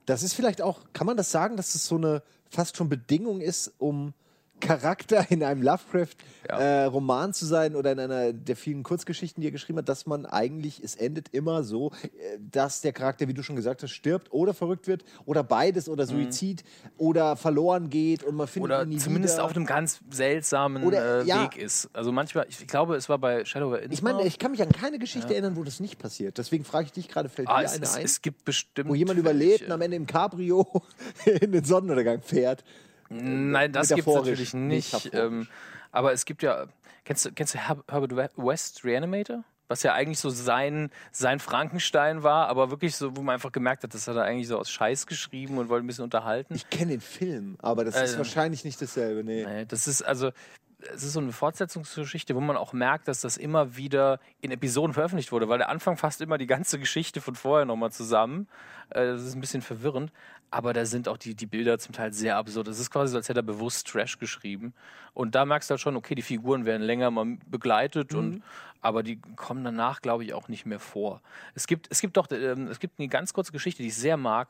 Das 0.06 0.24
ist 0.24 0.34
vielleicht 0.34 0.62
auch, 0.62 0.80
kann 0.94 1.06
man 1.06 1.18
das 1.18 1.32
sagen, 1.32 1.58
dass 1.58 1.76
es 1.76 1.86
so 1.86 1.96
eine 1.98 2.24
fast 2.50 2.78
schon 2.78 2.90
Bedingung 2.90 3.42
ist, 3.42 3.74
um 3.78 4.14
Charakter 4.60 5.26
in 5.30 5.44
einem 5.44 5.62
Lovecraft-Roman 5.62 7.30
Ja. 7.30 7.34
zu 7.34 7.46
sein 7.46 7.76
oder 7.76 7.92
in 7.92 8.00
einer 8.00 8.34
der 8.34 8.56
vielen 8.56 8.84
Kurzgeschichten, 8.84 9.42
die 9.42 9.48
er 9.48 9.52
geschrieben 9.52 9.80
hat, 9.80 9.90
dass 9.90 10.06
man 10.06 10.26
eigentlich, 10.26 10.84
es 10.84 10.96
endet 10.96 11.30
immer 11.34 11.64
so, 11.64 11.92
äh, 12.04 12.38
dass 12.40 12.82
der 12.82 12.94
Charakter, 12.94 13.28
wie 13.28 13.34
du 13.34 13.44
schon 13.44 13.56
gesagt 13.56 13.84
hast, 13.84 13.92
stirbt 13.92 14.32
oder 14.32 14.54
verrückt 14.54 14.88
wird 14.88 15.04
oder 15.26 15.44
beides 15.44 15.90
oder 15.90 16.06
Suizid 16.06 16.64
oder 16.98 17.36
verloren 17.36 17.90
geht 17.90 18.24
und 18.24 18.36
man 18.36 18.48
findet 18.48 18.58
Mhm. 18.70 18.74
Oder 18.74 18.84
ihn 18.84 18.90
nie 18.90 18.98
zumindest 18.98 19.36
wieder. 19.36 19.46
auf 19.46 19.56
einem 19.56 19.66
ganz 19.66 20.00
seltsamen 20.10 20.84
Oder, 20.84 21.22
äh, 21.22 21.26
ja. 21.26 21.44
Weg 21.44 21.58
ist. 21.58 21.90
Also 21.94 22.12
manchmal, 22.12 22.46
ich 22.50 22.66
glaube, 22.68 22.96
es 22.96 23.08
war 23.10 23.18
bei 23.20 23.46
Shadow 23.46 23.68
over 23.68 23.84
ich 23.92 24.02
meine, 24.02 24.26
ich 24.26 24.40
kann 24.40 24.52
mich 24.52 24.62
an 24.62 24.70
keine 24.70 25.00
Geschichte 25.00 25.34
erinnern, 25.34 25.56
wo 25.56 25.64
das 25.64 25.80
nicht 25.80 25.98
passiert. 26.00 26.38
Deswegen 26.38 26.64
frage 26.64 26.86
ich 26.88 26.92
dich 26.92 27.08
gerade, 27.08 27.30
fällt 27.30 27.48
ah, 27.48 27.60
dir 27.60 27.66
es, 27.66 27.74
eine 27.74 27.84
es, 27.84 27.96
ein? 27.96 28.06
es 28.06 28.22
gibt 28.22 28.44
bestimmt 28.46 28.90
wo 28.90 28.96
jemand 28.96 29.18
welche. 29.24 29.30
überlebt 29.30 29.66
und 29.66 29.72
am 29.72 29.82
Ende 29.82 29.98
im 29.98 30.06
Cabrio 30.08 30.66
in 31.26 31.52
den 31.52 31.64
Sonnenuntergang 31.64 32.22
fährt. 32.22 32.64
Nein, 33.10 33.72
das 33.72 33.90
gibt 33.90 34.08
es 34.08 34.14
natürlich 34.14 34.54
nicht. 34.54 35.10
Ähm, 35.14 35.48
aber 35.92 36.14
es 36.14 36.26
gibt 36.26 36.44
ja. 36.44 36.68
Kennst 37.06 37.26
du, 37.26 37.32
kennst 37.32 37.54
du 37.54 37.60
Her- 37.60 37.84
Herbert 37.90 38.16
We- 38.16 38.30
West 38.46 38.84
Reanimator? 38.84 39.44
Was 39.70 39.84
ja 39.84 39.94
eigentlich 39.94 40.20
so 40.20 40.30
sein, 40.30 40.90
sein 41.12 41.40
Frankenstein 41.40 42.24
war, 42.24 42.48
aber 42.48 42.70
wirklich 42.70 42.96
so, 42.96 43.18
wo 43.18 43.22
man 43.22 43.34
einfach 43.34 43.52
gemerkt 43.52 43.84
hat, 43.84 43.94
das 43.94 44.08
hat 44.08 44.16
er 44.16 44.24
eigentlich 44.24 44.48
so 44.48 44.58
aus 44.58 44.70
Scheiß 44.70 45.08
geschrieben 45.08 45.58
und 45.58 45.68
wollte 45.68 45.86
ein 45.86 45.88
bisschen 45.88 46.06
unterhalten. 46.06 46.54
Ich 46.56 46.70
kenne 46.70 46.92
den 46.92 47.02
Film, 47.02 47.58
aber 47.62 47.84
das 47.84 47.96
ist 48.02 48.16
Äh, 48.16 48.18
wahrscheinlich 48.18 48.64
nicht 48.64 48.82
dasselbe. 48.82 49.24
Nee. 49.26 49.46
Nee, 49.46 49.66
das 49.66 49.88
ist 49.88 50.02
also, 50.04 50.32
es 50.80 51.04
ist 51.04 51.14
so 51.14 51.20
eine 51.20 51.32
Fortsetzungsgeschichte, 51.32 52.36
wo 52.36 52.40
man 52.40 52.56
auch 52.56 52.72
merkt, 52.72 53.08
dass 53.08 53.22
das 53.22 53.38
immer 53.38 53.78
wieder 53.78 54.20
in 54.42 54.52
Episoden 54.52 54.94
veröffentlicht 54.94 55.32
wurde, 55.32 55.50
weil 55.50 55.58
der 55.58 55.70
Anfang 55.70 55.98
fasst 55.98 56.22
immer 56.22 56.38
die 56.38 56.46
ganze 56.46 56.78
Geschichte 56.78 57.20
von 57.20 57.36
vorher 57.36 57.66
nochmal 57.66 57.92
zusammen. 57.92 58.48
Äh, 58.90 59.08
Das 59.08 59.24
ist 59.24 59.36
ein 59.36 59.42
bisschen 59.42 59.64
verwirrend, 59.64 60.12
aber 60.52 60.74
da 60.74 60.86
sind 60.86 61.08
auch 61.08 61.18
die, 61.18 61.34
die 61.34 61.48
Bilder 61.48 61.80
zum 61.80 61.94
Teil 61.94 62.14
sehr 62.14 62.38
absurd. 62.38 62.68
Das 62.68 62.80
ist 62.80 62.92
quasi 62.92 63.12
so, 63.12 63.18
als 63.18 63.28
hätte 63.28 63.40
er 63.40 63.44
bewusst 63.44 63.88
Trash 63.88 64.20
geschrieben. 64.20 64.74
Und 65.14 65.34
da 65.34 65.46
merkst 65.46 65.70
du 65.70 65.74
halt 65.74 65.82
schon, 65.82 65.96
okay, 65.96 66.14
die 66.14 66.22
Figuren 66.22 66.66
werden 66.66 66.84
länger 66.84 67.10
mal 67.10 67.38
begleitet 67.48 68.14
und 68.14 68.44
aber 68.82 69.02
die 69.02 69.20
kommen 69.36 69.64
danach, 69.64 70.02
glaube 70.02 70.24
ich, 70.24 70.34
auch 70.36 70.48
nicht 70.48 70.68
mehr 70.68 70.80
vor. 70.80 71.22
Es 71.56 71.66
gibt, 71.66 71.88
es 71.90 72.00
gibt 72.00 72.16
doch, 72.16 72.28
ähm, 72.32 72.68
es 72.68 72.80
gibt 72.80 73.00
eine 73.00 73.08
ganz 73.08 73.34
kurze 73.34 73.52
Geschichte, 73.52 73.82
die 73.82 73.90
ich 73.90 73.96
sehr 73.96 74.18
mag. 74.18 74.48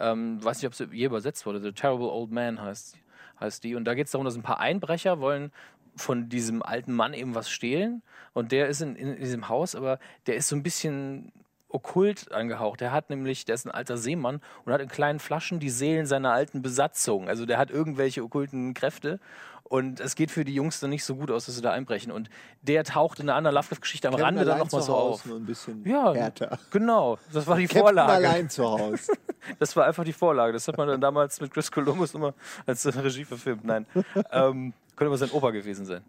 Ähm, 0.00 0.42
weiß 0.42 0.58
nicht, 0.58 0.66
ob 0.66 0.74
sie 0.74 0.88
je 0.92 1.06
übersetzt 1.06 1.46
wurde. 1.46 1.60
The 1.60 1.72
Terrible 1.72 2.08
Old 2.08 2.32
Man 2.32 2.60
heißt, 2.60 2.96
heißt 3.40 3.64
die. 3.64 3.74
Und 3.74 3.84
da 3.84 3.94
geht 3.94 4.06
es 4.06 4.12
darum, 4.12 4.24
dass 4.24 4.36
ein 4.36 4.42
paar 4.42 4.60
Einbrecher 4.60 5.20
wollen 5.20 5.52
von 5.96 6.28
diesem 6.28 6.62
alten 6.62 6.92
Mann 6.94 7.12
eben 7.14 7.34
was 7.34 7.50
stehlen. 7.50 8.02
Und 8.32 8.52
der 8.52 8.68
ist 8.68 8.80
in, 8.82 8.94
in, 8.96 9.14
in 9.14 9.20
diesem 9.20 9.48
Haus, 9.48 9.74
aber 9.74 9.98
der 10.26 10.36
ist 10.36 10.48
so 10.48 10.56
ein 10.56 10.62
bisschen 10.62 11.32
okkult 11.70 12.32
angehaucht. 12.32 12.80
Der 12.80 12.92
hat 12.92 13.10
nämlich, 13.10 13.44
der 13.44 13.54
ist 13.56 13.66
ein 13.66 13.70
alter 13.70 13.98
Seemann 13.98 14.40
und 14.64 14.72
hat 14.72 14.80
in 14.80 14.88
kleinen 14.88 15.18
Flaschen 15.18 15.58
die 15.60 15.70
Seelen 15.70 16.06
seiner 16.06 16.32
alten 16.32 16.62
Besatzung. 16.62 17.28
Also 17.28 17.46
der 17.46 17.58
hat 17.58 17.70
irgendwelche 17.70 18.22
okkulten 18.22 18.74
Kräfte. 18.74 19.18
Und 19.64 20.00
es 20.00 20.14
geht 20.14 20.30
für 20.30 20.46
die 20.46 20.54
Jungs 20.54 20.80
dann 20.80 20.88
nicht 20.88 21.04
so 21.04 21.14
gut 21.16 21.30
aus, 21.30 21.44
dass 21.44 21.56
sie 21.56 21.60
da 21.60 21.72
einbrechen. 21.72 22.10
Und 22.10 22.30
der 22.62 22.84
taucht 22.84 23.20
in 23.20 23.28
einer 23.28 23.36
anderen 23.36 23.54
Lovecraft-Geschichte 23.56 24.08
am 24.08 24.14
Kevin 24.14 24.24
Rande 24.24 24.44
dann 24.46 24.58
nochmal 24.60 24.80
so 24.80 24.94
auf. 24.94 25.26
Ein 25.26 25.44
bisschen 25.44 25.84
Ja, 25.86 26.14
härter. 26.14 26.58
genau. 26.70 27.18
Das 27.34 27.46
war 27.46 27.56
die 27.58 27.66
Captain 27.66 27.82
Vorlage. 27.82 28.12
allein 28.12 28.48
zu 28.48 28.64
Hause. 28.64 29.12
Das 29.58 29.76
war 29.76 29.86
einfach 29.86 30.04
die 30.04 30.12
Vorlage. 30.12 30.52
Das 30.52 30.68
hat 30.68 30.76
man 30.76 30.88
dann 30.88 31.00
damals 31.00 31.40
mit 31.40 31.52
Chris 31.52 31.70
Columbus 31.70 32.14
immer 32.14 32.34
als 32.66 32.86
Regie 32.86 33.24
verfilmt. 33.24 33.64
Nein. 33.64 33.86
ähm, 34.32 34.72
könnte 34.96 35.10
aber 35.10 35.18
sein 35.18 35.30
Opa 35.30 35.50
gewesen 35.50 35.86
sein. 35.86 36.04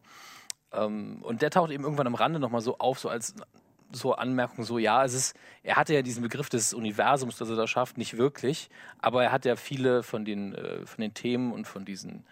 Ähm, 0.71 1.19
und 1.21 1.41
der 1.41 1.49
taucht 1.49 1.71
eben 1.71 1.83
irgendwann 1.83 2.07
am 2.07 2.15
Rande 2.15 2.39
nochmal 2.39 2.61
so 2.61 2.77
auf, 2.77 2.99
so 2.99 3.09
als 3.09 3.35
so 3.91 4.13
Anmerkung, 4.13 4.63
so 4.65 4.77
ja, 4.77 5.03
es 5.03 5.13
ist, 5.13 5.35
er 5.63 5.75
hatte 5.75 5.93
ja 5.93 6.01
diesen 6.01 6.21
Begriff 6.21 6.49
des 6.49 6.73
Universums, 6.73 7.37
das 7.37 7.49
er 7.49 7.55
da 7.55 7.67
schafft, 7.67 7.97
nicht 7.97 8.17
wirklich, 8.17 8.69
aber 8.99 9.23
er 9.23 9.31
hat 9.31 9.45
ja 9.45 9.55
viele 9.55 10.03
von 10.03 10.25
den, 10.25 10.53
äh, 10.53 10.85
von 10.85 11.01
den 11.01 11.13
Themen 11.13 11.51
und 11.51 11.65
von 11.65 11.85
diesen 11.85 12.23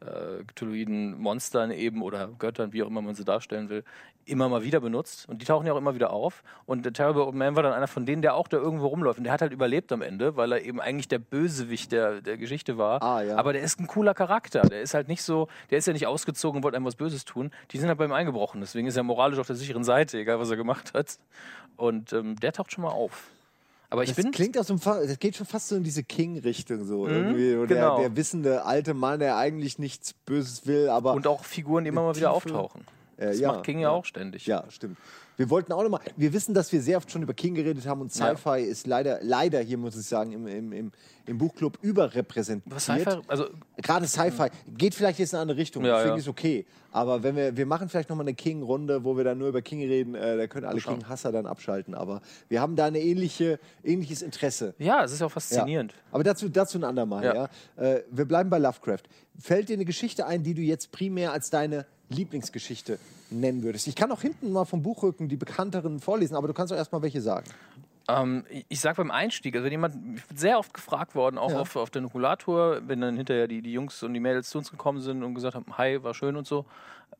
äh, 0.00 0.44
Cthulhuiden 0.44 1.18
Monstern 1.18 1.70
eben 1.70 2.02
oder 2.02 2.28
Göttern, 2.38 2.72
wie 2.72 2.82
auch 2.82 2.88
immer 2.88 3.02
man 3.02 3.14
sie 3.14 3.24
darstellen 3.24 3.68
will, 3.68 3.84
immer 4.24 4.48
mal 4.48 4.62
wieder 4.62 4.80
benutzt. 4.80 5.28
Und 5.28 5.42
die 5.42 5.46
tauchen 5.46 5.66
ja 5.66 5.72
auch 5.72 5.78
immer 5.78 5.94
wieder 5.94 6.12
auf. 6.12 6.42
Und 6.66 6.84
der 6.84 6.92
Terrible 6.92 7.22
Old 7.22 7.34
Man 7.34 7.56
war 7.56 7.62
dann 7.62 7.72
einer 7.72 7.88
von 7.88 8.06
denen, 8.06 8.22
der 8.22 8.34
auch 8.34 8.48
da 8.48 8.56
irgendwo 8.56 8.86
rumläuft. 8.86 9.18
Und 9.18 9.24
der 9.24 9.32
hat 9.32 9.42
halt 9.42 9.52
überlebt 9.52 9.92
am 9.92 10.02
Ende, 10.02 10.36
weil 10.36 10.52
er 10.52 10.62
eben 10.62 10.80
eigentlich 10.80 11.08
der 11.08 11.18
Bösewicht 11.18 11.92
der, 11.92 12.20
der 12.20 12.36
Geschichte 12.36 12.78
war. 12.78 13.02
Ah, 13.02 13.22
ja. 13.22 13.36
Aber 13.36 13.52
der 13.52 13.62
ist 13.62 13.80
ein 13.80 13.86
cooler 13.86 14.14
Charakter. 14.14 14.62
Der 14.62 14.82
ist 14.82 14.94
halt 14.94 15.08
nicht 15.08 15.22
so, 15.22 15.48
der 15.70 15.78
ist 15.78 15.86
ja 15.86 15.92
nicht 15.92 16.06
ausgezogen 16.06 16.58
und 16.58 16.64
wollte 16.64 16.76
einem 16.76 16.86
was 16.86 16.96
Böses 16.96 17.24
tun. 17.24 17.50
Die 17.70 17.78
sind 17.78 17.88
halt 17.88 17.98
bei 17.98 18.04
ihm 18.04 18.12
eingebrochen. 18.12 18.60
Deswegen 18.60 18.86
ist 18.86 18.96
er 18.96 19.02
moralisch 19.02 19.38
auf 19.38 19.46
der 19.46 19.56
sicheren 19.56 19.84
Seite, 19.84 20.18
egal 20.18 20.38
was 20.38 20.50
er 20.50 20.56
gemacht 20.56 20.94
hat. 20.94 21.18
Und 21.76 22.12
ähm, 22.12 22.36
der 22.36 22.52
taucht 22.52 22.72
schon 22.72 22.82
mal 22.82 22.90
auf. 22.90 23.30
Aber 23.90 24.04
ich 24.04 24.10
Das 24.10 24.16
bin. 24.16 24.30
klingt 24.30 24.56
aus 24.56 24.68
dem 24.68 24.78
das 24.80 25.18
geht 25.18 25.36
schon 25.36 25.46
fast 25.46 25.68
so 25.68 25.76
in 25.76 25.82
diese 25.82 26.04
King-Richtung 26.04 26.84
so 26.84 27.06
irgendwie. 27.08 27.54
Und 27.56 27.66
genau. 27.68 27.96
der, 27.98 28.08
der 28.08 28.16
wissende 28.16 28.64
alte 28.64 28.94
Mann, 28.94 29.18
der 29.18 29.36
eigentlich 29.36 29.78
nichts 29.78 30.12
Böses 30.12 30.66
will, 30.66 30.88
aber 30.88 31.12
Und 31.14 31.26
auch 31.26 31.44
Figuren, 31.44 31.84
die 31.84 31.88
immer 31.88 32.02
mal 32.02 32.14
wieder 32.16 32.30
auftauchen. 32.32 32.82
Äh, 33.16 33.26
Das 33.26 33.40
ja, 33.40 33.52
macht 33.52 33.64
King 33.64 33.78
ja, 33.80 33.88
ja. 33.88 33.90
auch 33.90 34.04
ständig. 34.04 34.46
ja, 34.46 34.64
stimmt. 34.70 34.96
Wir 35.36 35.48
wollten 35.50 35.72
auch 35.72 35.82
nochmal, 35.82 36.00
wir 36.16 36.32
wissen, 36.32 36.52
dass 36.54 36.70
wir 36.72 36.82
sehr 36.82 36.98
oft 36.98 37.10
schon 37.10 37.22
über 37.22 37.34
King 37.34 37.54
geredet 37.54 37.86
haben 37.86 38.00
und 38.00 38.14
Ja. 38.14 38.36
Sci-Fi 38.36 38.60
ist 38.62 38.86
leider, 38.86 39.20
leider 39.22 39.60
hier 39.60 39.78
muss 39.78 39.96
ich 39.96 40.06
sagen, 40.06 40.32
im, 40.32 40.46
im, 40.46 40.72
im, 40.72 40.92
im 41.26 41.38
Buchclub 41.38 41.78
überrepräsentiert. 41.82 42.74
Was 42.74 42.84
Sci-Fi, 42.84 43.20
also 43.26 43.46
Gerade 43.76 44.06
Sci-Fi 44.06 44.48
geht 44.76 44.94
vielleicht 44.94 45.18
jetzt 45.18 45.32
in 45.32 45.36
eine 45.36 45.42
andere 45.42 45.58
Richtung, 45.58 45.84
Ja, 45.84 45.96
deswegen 45.96 46.16
ja. 46.16 46.20
ist 46.20 46.28
okay. 46.28 46.66
Aber 46.92 47.22
wenn 47.22 47.36
wir, 47.36 47.56
wir 47.56 47.66
machen 47.66 47.88
vielleicht 47.88 48.08
nochmal 48.10 48.24
eine 48.24 48.34
King-Runde, 48.34 49.04
wo 49.04 49.16
wir 49.16 49.22
dann 49.24 49.38
nur 49.38 49.48
über 49.48 49.62
King 49.62 49.80
reden, 49.80 50.14
äh, 50.14 50.36
da 50.36 50.46
können 50.48 50.66
alle. 50.66 50.80
King-Hasser 50.80 51.30
dann 51.30 51.46
abschalten. 51.46 51.94
Aber 51.94 52.20
wir 52.48 52.60
haben 52.60 52.74
da 52.74 52.86
ein 52.86 52.96
ähnliche, 52.96 53.60
ähnliches 53.84 54.22
Interesse. 54.22 54.74
Ja, 54.78 55.04
es 55.04 55.12
ist 55.12 55.20
ja 55.20 55.26
auch 55.26 55.32
faszinierend. 55.32 55.92
Ja. 55.92 55.98
Aber 56.12 56.24
dazu, 56.24 56.48
dazu 56.48 56.78
ein 56.78 56.84
andermal. 56.84 57.24
Ja. 57.24 57.34
Ja. 57.34 57.48
Äh, 57.82 58.02
wir 58.10 58.24
bleiben 58.24 58.50
bei 58.50 58.58
Lovecraft. 58.58 59.04
Fällt 59.38 59.68
dir 59.68 59.74
eine 59.74 59.84
Geschichte 59.84 60.26
ein, 60.26 60.42
die 60.42 60.54
du 60.54 60.62
jetzt 60.62 60.90
primär 60.90 61.32
als 61.32 61.50
deine 61.50 61.86
Lieblingsgeschichte 62.08 62.98
nennen 63.30 63.62
würdest? 63.62 63.86
Ich 63.86 63.94
kann 63.96 64.10
auch 64.12 64.20
hinten 64.22 64.52
mal 64.52 64.64
vom 64.64 64.82
Buchrücken 64.82 65.28
die 65.28 65.36
bekannteren 65.36 66.00
vorlesen, 66.00 66.36
aber 66.36 66.48
du 66.48 66.54
kannst 66.54 66.72
auch 66.72 66.76
erstmal 66.76 67.02
welche 67.02 67.20
sagen. 67.20 67.46
Ähm, 68.08 68.44
ich- 68.68 68.80
sag 68.80 68.96
beim 68.96 69.10
Einstieg, 69.12 69.54
also 69.54 69.64
wenn 69.64 69.70
jemand, 69.72 69.94
ich 70.18 70.24
bin 70.26 70.36
sehr 70.36 70.58
oft 70.58 70.74
gefragt 70.74 71.14
worden, 71.14 71.38
auch 71.38 71.50
Ja. 71.50 71.60
auf, 71.60 71.76
auf 71.76 71.90
der 71.90 72.02
Nukulator, 72.02 72.80
wenn 72.88 73.00
dann 73.00 73.16
hinterher 73.16 73.46
die, 73.46 73.62
die 73.62 73.72
Jungs 73.72 74.02
und 74.02 74.14
die 74.14 74.20
Mädels 74.20 74.50
zu 74.50 74.58
uns 74.58 74.70
gekommen 74.70 75.00
sind 75.00 75.22
und 75.22 75.34
gesagt 75.34 75.54
haben, 75.54 75.66
hi, 75.78 76.02
war 76.02 76.12
schön 76.14 76.34
und 76.34 76.44
so, 76.46 76.64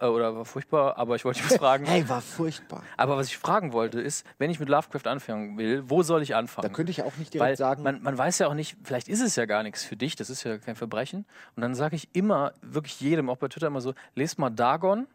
äh, 0.00 0.06
oder 0.06 0.34
war 0.34 0.44
furchtbar, 0.44 0.96
aber 0.98 1.14
ich 1.14 1.24
wollte 1.24 1.40
dich 1.42 1.48
was 1.50 1.58
fragen. 1.60 1.84
Hey, 1.84 2.08
war 2.08 2.20
furchtbar. 2.20 2.82
Aber 2.96 3.16
was 3.16 3.28
ich 3.28 3.38
fragen 3.38 3.72
wollte 3.72 4.00
ist, 4.00 4.26
wenn 4.38 4.50
ich 4.50 4.58
mit 4.58 4.68
Lovecraft 4.68 5.06
anfangen 5.08 5.58
will, 5.58 5.84
wo 5.88 6.02
soll 6.02 6.22
ich 6.22 6.34
anfangen? 6.34 6.66
Da 6.68 6.74
könnte 6.74 6.90
ich 6.90 7.02
auch 7.02 7.16
nicht 7.18 7.34
direkt 7.34 7.48
Weil 7.50 7.56
sagen, 7.56 7.84
man, 7.84 8.02
man 8.02 8.18
weiß 8.18 8.40
ja 8.40 8.48
auch 8.48 8.54
nicht, 8.54 8.76
vielleicht 8.82 9.06
ist 9.08 9.20
es 9.20 9.36
ja 9.36 9.44
gar 9.46 9.62
nichts 9.62 9.84
für 9.84 9.96
dich, 9.96 10.16
das 10.16 10.28
ist 10.28 10.42
ja 10.42 10.58
kein 10.58 10.74
Verbrechen. 10.74 11.24
Und 11.54 11.60
dann 11.62 11.76
sage 11.76 11.94
ich 11.94 12.08
immer, 12.14 12.52
wirklich 12.62 13.00
jedem, 13.00 13.30
auch 13.30 13.36
bei 13.36 13.46
Twitter 13.46 13.68
immer 13.68 13.80
so, 13.82 13.94
lest 14.16 14.40
mal 14.40 14.50
Dagon. 14.50 15.06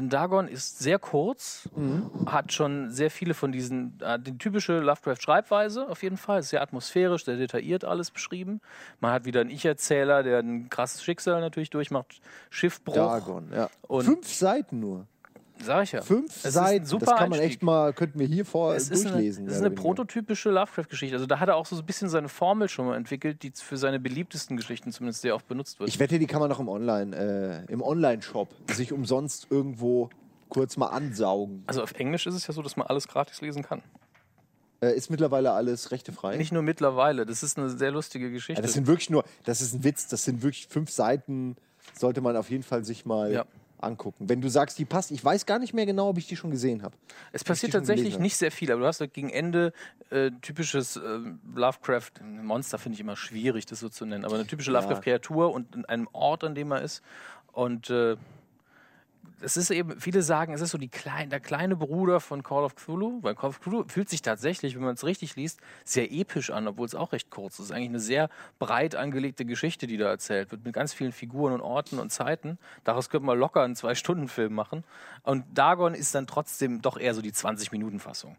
Denn 0.00 0.08
Dagon 0.08 0.48
ist 0.48 0.78
sehr 0.78 0.98
kurz, 0.98 1.68
Mhm. 1.76 2.10
hat 2.24 2.54
schon 2.54 2.88
sehr 2.90 3.10
viele 3.10 3.34
von 3.34 3.52
diesen, 3.52 3.98
äh, 4.00 4.18
die 4.18 4.38
typische 4.38 4.78
Lovecraft-Schreibweise 4.80 5.86
auf 5.90 6.02
jeden 6.02 6.16
Fall, 6.16 6.40
ist 6.40 6.48
sehr 6.48 6.62
atmosphärisch, 6.62 7.26
sehr 7.26 7.36
detailliert 7.36 7.84
alles 7.84 8.10
beschrieben. 8.10 8.62
Man 9.00 9.12
hat 9.12 9.26
wieder 9.26 9.42
einen 9.42 9.50
Ich-Erzähler, 9.50 10.22
der 10.22 10.38
ein 10.38 10.70
krasses 10.70 11.02
Schicksal 11.04 11.38
natürlich 11.42 11.68
durchmacht, 11.68 12.22
Schiffbruch. 12.48 12.94
Dagon, 12.94 13.50
ja. 13.54 13.68
Und- 13.82 14.04
Fünf 14.06 14.26
Seiten 14.32 14.80
nur. 14.80 15.06
Sag 15.62 15.84
ich 15.84 15.92
ja. 15.92 16.02
Fünf 16.02 16.32
Seiten. 16.34 16.86
super 16.86 17.06
das 17.06 17.14
kann 17.16 17.30
man 17.30 17.38
Einstieg. 17.38 17.50
echt 17.50 17.62
mal, 17.62 17.92
könnten 17.92 18.18
wir 18.18 18.26
hier 18.26 18.44
vor 18.44 18.74
Es 18.74 18.90
ist 18.90 19.02
eine, 19.02 19.12
durchlesen. 19.12 19.46
es 19.46 19.50
mehr 19.52 19.60
ist 19.60 19.64
eine 19.66 19.74
prototypische 19.74 20.50
Lovecraft-Geschichte. 20.50 21.14
Also 21.14 21.26
da 21.26 21.38
hat 21.40 21.48
er 21.48 21.56
auch 21.56 21.66
so 21.66 21.76
ein 21.76 21.84
bisschen 21.84 22.08
seine 22.08 22.28
Formel 22.28 22.68
schon 22.68 22.86
mal 22.86 22.96
entwickelt, 22.96 23.42
die 23.42 23.52
für 23.54 23.76
seine 23.76 24.00
beliebtesten 24.00 24.56
Geschichten 24.56 24.92
zumindest 24.92 25.22
sehr 25.22 25.34
oft 25.34 25.46
benutzt 25.48 25.78
wird. 25.80 25.88
Ich 25.88 25.98
wette, 25.98 26.18
die 26.18 26.26
kann 26.26 26.40
man 26.40 26.48
noch 26.48 26.60
im 26.60 26.68
Online, 26.68 27.66
äh, 27.68 27.72
im 27.72 27.82
Online-Shop 27.82 28.48
sich 28.72 28.92
umsonst 28.92 29.46
irgendwo 29.50 30.10
kurz 30.48 30.76
mal 30.76 30.88
ansaugen. 30.88 31.62
also 31.66 31.82
auf 31.82 31.92
Englisch 31.92 32.26
ist 32.26 32.34
es 32.34 32.46
ja 32.46 32.54
so, 32.54 32.62
dass 32.62 32.76
man 32.76 32.86
alles 32.86 33.06
gratis 33.06 33.40
lesen 33.40 33.62
kann. 33.62 33.82
Äh, 34.82 34.96
ist 34.96 35.10
mittlerweile 35.10 35.52
alles 35.52 35.90
rechtefrei. 35.90 36.36
Nicht 36.36 36.52
nur 36.52 36.62
mittlerweile. 36.62 37.26
Das 37.26 37.42
ist 37.42 37.58
eine 37.58 37.68
sehr 37.68 37.90
lustige 37.90 38.30
Geschichte. 38.30 38.60
ja, 38.60 38.62
das 38.62 38.72
sind 38.72 38.86
wirklich 38.86 39.10
nur, 39.10 39.24
das 39.44 39.60
ist 39.60 39.74
ein 39.74 39.84
Witz, 39.84 40.08
das 40.08 40.24
sind 40.24 40.42
wirklich 40.42 40.68
fünf 40.68 40.90
Seiten, 40.90 41.56
sollte 41.98 42.20
man 42.22 42.36
auf 42.36 42.50
jeden 42.50 42.62
Fall 42.62 42.84
sich 42.84 43.04
mal 43.04 43.32
Ja. 43.32 43.44
Angucken. 43.82 44.28
Wenn 44.28 44.40
du 44.40 44.48
sagst, 44.48 44.78
die 44.78 44.84
passt, 44.84 45.10
ich 45.10 45.24
weiß 45.24 45.46
gar 45.46 45.58
nicht 45.58 45.74
mehr 45.74 45.86
genau, 45.86 46.08
ob 46.08 46.18
ich 46.18 46.26
die 46.26 46.36
schon 46.36 46.50
gesehen 46.50 46.82
habe. 46.82 46.94
es 47.32 47.44
passiert 47.44 47.72
tatsächlich 47.72 48.18
nicht 48.18 48.36
sehr 48.36 48.50
viel, 48.50 48.70
aber 48.70 48.82
du 48.82 48.86
hast 48.86 49.00
gegen 49.12 49.30
Ende 49.30 49.72
äh, 50.10 50.30
typisches 50.42 50.96
äh, 50.96 51.00
Lovecraft, 51.54 52.10
Monster 52.22 52.78
finde 52.78 52.94
ich 52.94 53.00
immer 53.00 53.16
schwierig, 53.16 53.66
das 53.66 53.80
so 53.80 53.88
zu 53.88 54.04
nennen, 54.06 54.24
aber 54.24 54.34
eine 54.36 54.46
typische 54.46 54.72
Ja. 54.72 54.80
Lovecraft-Kreatur 54.80 55.52
und 55.52 55.74
in 55.74 55.84
einem 55.84 56.08
Ort, 56.12 56.44
an 56.44 56.54
dem 56.54 56.72
er 56.72 56.82
ist. 56.82 57.02
Und 57.52 57.90
äh, 57.90 58.16
es 59.42 59.56
ist 59.56 59.70
eben, 59.70 60.00
viele 60.00 60.22
sagen, 60.22 60.52
es 60.52 60.60
ist 60.60 60.70
so 60.70 60.78
die 60.78 60.88
klein, 60.88 61.30
der 61.30 61.40
kleine 61.40 61.76
Bruder 61.76 62.20
von 62.20 62.42
Call 62.42 62.64
of 62.64 62.74
Cthulhu, 62.74 63.18
weil 63.22 63.34
Call 63.34 63.50
of 63.50 63.60
Cthulhu 63.60 63.84
fühlt 63.88 64.08
sich 64.08 64.22
tatsächlich, 64.22 64.74
wenn 64.74 64.82
man 64.82 64.94
es 64.94 65.04
richtig 65.04 65.36
liest, 65.36 65.60
sehr 65.84 66.12
episch 66.12 66.50
an, 66.50 66.68
obwohl 66.68 66.86
es 66.86 66.94
auch 66.94 67.12
recht 67.12 67.30
kurz 67.30 67.54
ist. 67.54 67.60
Es 67.60 67.64
ist 67.66 67.72
eigentlich 67.72 67.88
eine 67.90 68.00
sehr 68.00 68.28
breit 68.58 68.94
angelegte 68.94 69.44
Geschichte, 69.44 69.86
die 69.86 69.96
da 69.96 70.08
erzählt 70.08 70.50
wird, 70.50 70.64
mit 70.64 70.72
ganz 70.74 70.92
vielen 70.92 71.12
Figuren 71.12 71.52
und 71.52 71.60
Orten 71.60 71.98
und 71.98 72.10
Zeiten. 72.10 72.58
Daraus 72.84 73.10
könnte 73.10 73.26
man 73.26 73.38
locker 73.38 73.62
einen 73.62 73.76
Zwei-Stunden-Film 73.76 74.54
machen. 74.54 74.84
Und 75.22 75.44
Dagon 75.54 75.94
ist 75.94 76.14
dann 76.14 76.26
trotzdem 76.26 76.82
doch 76.82 76.98
eher 76.98 77.14
so 77.14 77.22
die 77.22 77.32
20-Minuten-Fassung. 77.32 78.36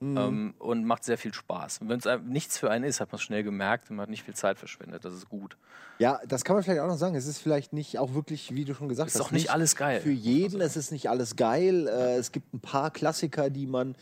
Ähm, 0.00 0.54
und 0.58 0.84
macht 0.84 1.04
sehr 1.04 1.18
viel 1.18 1.34
Spaß. 1.34 1.78
Und 1.78 1.88
wenn 1.88 1.98
es 1.98 2.06
nichts 2.26 2.58
für 2.58 2.70
einen 2.70 2.84
ist, 2.84 3.00
hat 3.00 3.10
man 3.10 3.16
es 3.16 3.22
schnell 3.22 3.42
gemerkt 3.42 3.90
und 3.90 3.96
man 3.96 4.04
hat 4.04 4.10
nicht 4.10 4.22
viel 4.24 4.34
Zeit 4.34 4.58
verschwendet. 4.58 5.04
Das 5.04 5.14
ist 5.14 5.28
gut. 5.28 5.56
Ja, 5.98 6.20
das 6.28 6.44
kann 6.44 6.54
man 6.54 6.62
vielleicht 6.62 6.80
auch 6.80 6.86
noch 6.86 6.96
sagen. 6.96 7.16
Es 7.16 7.26
ist 7.26 7.38
vielleicht 7.38 7.72
nicht 7.72 7.98
auch 7.98 8.14
wirklich, 8.14 8.54
wie 8.54 8.64
du 8.64 8.74
schon 8.74 8.88
gesagt 8.88 9.08
Ist 9.08 9.16
hast, 9.16 9.26
auch 9.26 9.30
nicht 9.32 9.50
alles 9.50 9.74
geil, 9.74 10.00
Für 10.00 10.12
jeden, 10.12 10.60
es 10.60 10.76
ist 10.76 10.92
nicht 10.92 11.10
alles 11.10 11.34
geil. 11.34 11.88
Äh, 11.88 12.16
es 12.16 12.30
gibt 12.30 12.54
ein 12.54 12.60
paar 12.60 12.92
Klassiker, 12.92 13.50
die 13.50 13.66
man 13.66 13.96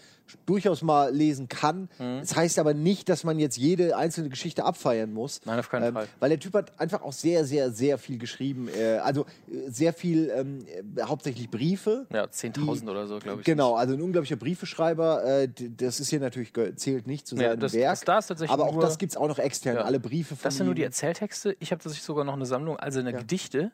durchaus 0.45 0.83
mal 0.83 1.15
lesen 1.15 1.49
kann. 1.49 1.89
Mhm. 1.99 2.21
Das 2.21 2.37
heißt 2.37 2.59
aber 2.59 2.75
nicht, 2.75 3.09
dass 3.09 3.25
man 3.25 3.39
jetzt 3.39 3.57
jede 3.57 3.97
einzelne 3.97 4.29
Geschichte 4.29 4.65
abfeiern 4.65 5.13
muss. 5.13 5.41
Nein, 5.45 5.59
auf 5.59 5.71
keinen 5.71 5.93
Fall. 5.93 6.09
Weil 6.19 6.31
der 6.31 6.41
Typ 6.41 6.55
hat 6.55 6.79
einfach 6.81 7.03
auch 7.03 7.13
sehr, 7.13 7.45
sehr, 7.45 7.71
sehr 7.71 7.97
viel 7.97 8.19
geschrieben. 8.19 8.69
Äh, 8.69 8.99
also 8.99 9.23
äh, 9.23 9.71
sehr 9.71 9.93
viel, 9.93 10.31
ähm, 10.35 10.67
äh, 10.67 11.03
hauptsächlich 11.03 11.51
Briefe. 11.51 12.07
Ja, 12.13 12.25
10.000 12.25 12.91
oder 12.91 13.07
so, 13.07 13.19
glaube 13.19 13.41
ich. 13.41 13.47
Genau, 13.47 13.75
also 13.75 13.95
ein 13.95 14.03
unglaublicher 14.03 14.37
Briefeschreiber. 14.37 15.25
Äh, 15.25 15.49
das 15.87 16.01
ist 16.01 16.11
hier 16.11 16.21
natürlich 16.21 16.53
zählt 16.77 17.07
nicht 17.07 17.27
zu 17.27 17.37
seinem 17.37 17.59
das- 17.61 17.73
Werk. 17.73 17.93
das 17.93 18.01
da 18.03 18.19
ist 18.19 18.27
tatsächlich 18.27 18.53
aber 18.53 18.65
auch 18.65 18.73
nur- 18.75 18.83
das 18.83 18.99
gibt 18.99 19.13
es 19.13 19.17
auch 19.17 19.29
noch 19.29 19.39
extern. 19.39 19.77
Ja. 19.77 19.83
Alle 19.83 19.99
Briefe 20.01 20.37
von 20.37 20.45
Das 20.45 20.57
sind 20.57 20.67
nur 20.67 20.75
die. 20.75 20.83
Erzähltexte. 20.83 21.57
Ich 21.61 21.71
habe 21.73 21.83
tatsächlich 21.83 22.05
sogar 22.05 22.25
noch 22.25 22.35
eine 22.35 22.47
Sammlung, 22.47 22.77
also 22.79 23.01
eine 23.01 23.13
Gedichte. 23.13 23.73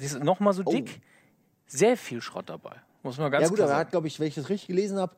Die 0.00 0.04
ist 0.04 0.22
noch 0.22 0.40
mal 0.40 0.52
so 0.52 0.62
Oh. 0.64 0.70
dick. 0.72 1.00
Sehr 1.66 1.96
viel 1.96 2.20
Schrott 2.20 2.48
dabei. 2.50 2.76
Muss 3.02 3.18
man 3.18 3.30
ganz 3.30 3.42
Ja 3.42 3.48
gut, 3.48 3.56
klar 3.56 3.68
aber 3.68 3.76
er 3.76 3.80
hat, 3.80 3.90
glaube 3.90 4.06
ich, 4.06 4.20
wenn 4.20 4.26
ich 4.28 4.34
das 4.34 4.48
richtig 4.48 4.68
gelesen 4.68 4.98
habe, 4.98 5.14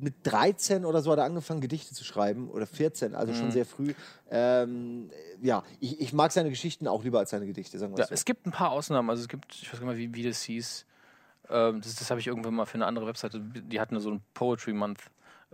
mit 0.00 0.14
13 0.22 0.84
oder 0.84 1.02
so 1.02 1.10
hat 1.10 1.18
er 1.18 1.24
angefangen, 1.24 1.60
Gedichte 1.60 1.92
zu 1.94 2.04
schreiben. 2.04 2.48
Oder 2.50 2.66
14, 2.66 3.16
also 3.16 3.32
Mhm. 3.32 3.36
schon 3.36 3.50
sehr 3.50 3.66
früh. 3.66 3.94
Ähm, 4.30 5.10
ja, 5.42 5.64
ich, 5.80 6.00
ich 6.00 6.12
mag 6.12 6.30
seine 6.30 6.50
Geschichten 6.50 6.86
auch 6.86 7.02
lieber 7.02 7.18
als 7.18 7.30
seine 7.30 7.46
Gedichte, 7.46 7.78
sagen 7.78 7.94
wir 7.94 7.98
Ja, 8.00 8.06
so. 8.06 8.14
es 8.14 8.24
gibt 8.24 8.46
ein 8.46 8.52
paar 8.52 8.70
Ausnahmen. 8.70 9.10
Also 9.10 9.22
es 9.22 9.28
gibt, 9.28 9.52
ich 9.54 9.72
weiß 9.72 9.80
gar 9.80 9.88
nicht 9.88 9.98
mehr, 9.98 10.08
wie, 10.08 10.14
wie 10.14 10.22
das 10.28 10.42
hieß. 10.42 10.86
Ähm, 11.50 11.80
das 11.80 11.96
das 11.96 12.10
habe 12.10 12.20
ich 12.20 12.26
irgendwann 12.28 12.54
mal 12.54 12.66
für 12.66 12.74
eine 12.74 12.86
andere 12.86 13.06
Webseite. 13.06 13.40
Die 13.40 13.80
hatten 13.80 13.98
so 13.98 14.10
einen 14.10 14.20
Poetry 14.34 14.72
Month. 14.72 15.00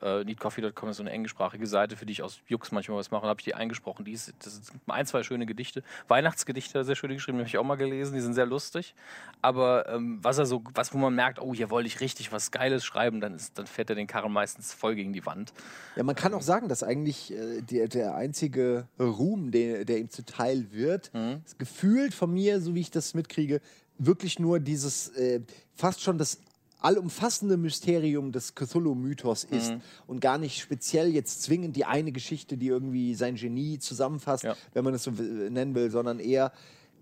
Äh, 0.03 0.25
Needcoffee.com 0.25 0.89
ist 0.89 0.97
so 0.97 1.03
eine 1.03 1.11
englischsprachige 1.11 1.67
Seite, 1.67 1.97
für 1.97 2.05
die 2.05 2.13
ich 2.13 2.23
aus 2.23 2.41
Jux 2.49 2.73
manchmal 2.73 2.99
was 2.99 3.11
mache. 3.11 3.27
Habe 3.27 3.41
ich 3.41 3.45
die 3.45 3.55
eingesprochen. 3.55 4.05
Die 4.05 4.13
ist, 4.13 4.33
das 4.41 4.55
sind 4.57 4.81
ein, 4.89 5.07
zwei 5.07 5.23
schöne 5.23 5.47
Gedichte. 5.47 5.83
Weihnachtsgedichte, 6.09 6.85
sehr 6.85 6.97
schöne 6.97 7.15
geschrieben, 7.15 7.39
habe 7.39 7.49
ich 7.49 7.57
auch 7.59 7.65
mal 7.65 7.77
gelesen. 7.77 8.15
Die 8.15 8.21
sind 8.21 8.35
sehr 8.35 8.47
lustig. 8.47 8.95
Aber 9.41 9.89
ähm, 9.89 10.19
was 10.23 10.39
er 10.39 10.47
so, 10.47 10.63
was 10.75 10.93
wo 10.93 10.99
man 10.99 11.15
merkt, 11.15 11.41
oh, 11.41 11.55
hier 11.55 11.71
wollte 11.71 11.87
ich 11.87 12.01
richtig 12.01 12.33
was 12.33 12.51
Geiles 12.51 12.85
schreiben, 12.85 13.21
dann, 13.21 13.35
ist, 13.35 13.59
dann 13.59 13.67
fährt 13.67 13.91
er 13.91 13.97
den 13.97 14.07
Karren 14.07 14.33
meistens 14.33 14.73
voll 14.75 14.95
gegen 14.95 15.13
die 15.13 15.25
Wand. 15.27 15.53
Ja, 15.97 16.03
man 16.03 16.15
kann 16.17 16.35
auch 16.35 16.43
sagen, 16.43 16.69
dass 16.69 16.83
eigentlich 16.83 17.33
äh, 17.33 17.61
der, 17.63 17.89
der 17.89 18.15
einzige 18.17 18.89
Ruhm, 18.99 19.51
der, 19.51 19.85
der 19.85 19.99
ihm 19.99 20.11
zuteil 20.11 20.73
wird, 20.73 21.13
Mhm. 21.15 21.43
gefühlt 21.59 22.15
von 22.15 22.33
mir, 22.33 22.61
so 22.61 22.75
wie 22.75 22.81
ich 22.81 22.91
das 22.91 23.15
mitkriege, 23.15 23.61
wirklich 23.99 24.39
nur 24.39 24.59
dieses 24.59 25.09
äh, 25.17 25.41
fast 25.75 26.03
schon 26.03 26.19
das 26.19 26.39
allumfassende 26.85 27.57
Mysterium 27.57 28.31
des 28.33 28.55
Cthulhu-Mythos 28.55 29.45
ist 29.45 29.73
Mhm. 29.73 29.81
und 30.07 30.21
gar 30.21 30.39
nicht 30.39 30.61
speziell 30.61 31.09
jetzt 31.15 31.43
zwingend 31.43 31.77
die 31.77 31.85
eine 31.87 32.13
Geschichte, 32.13 32.57
die 32.57 32.69
irgendwie 32.69 33.15
sein 33.15 33.37
Genie 33.37 33.79
zusammenfasst, 33.79 34.45
Ja. 34.45 34.57
wenn 34.75 34.85
man 34.85 34.95
es 34.95 35.03
so 35.05 35.11
nennen 35.11 35.75
will, 35.75 35.91
sondern 35.91 36.19
eher, 36.21 36.53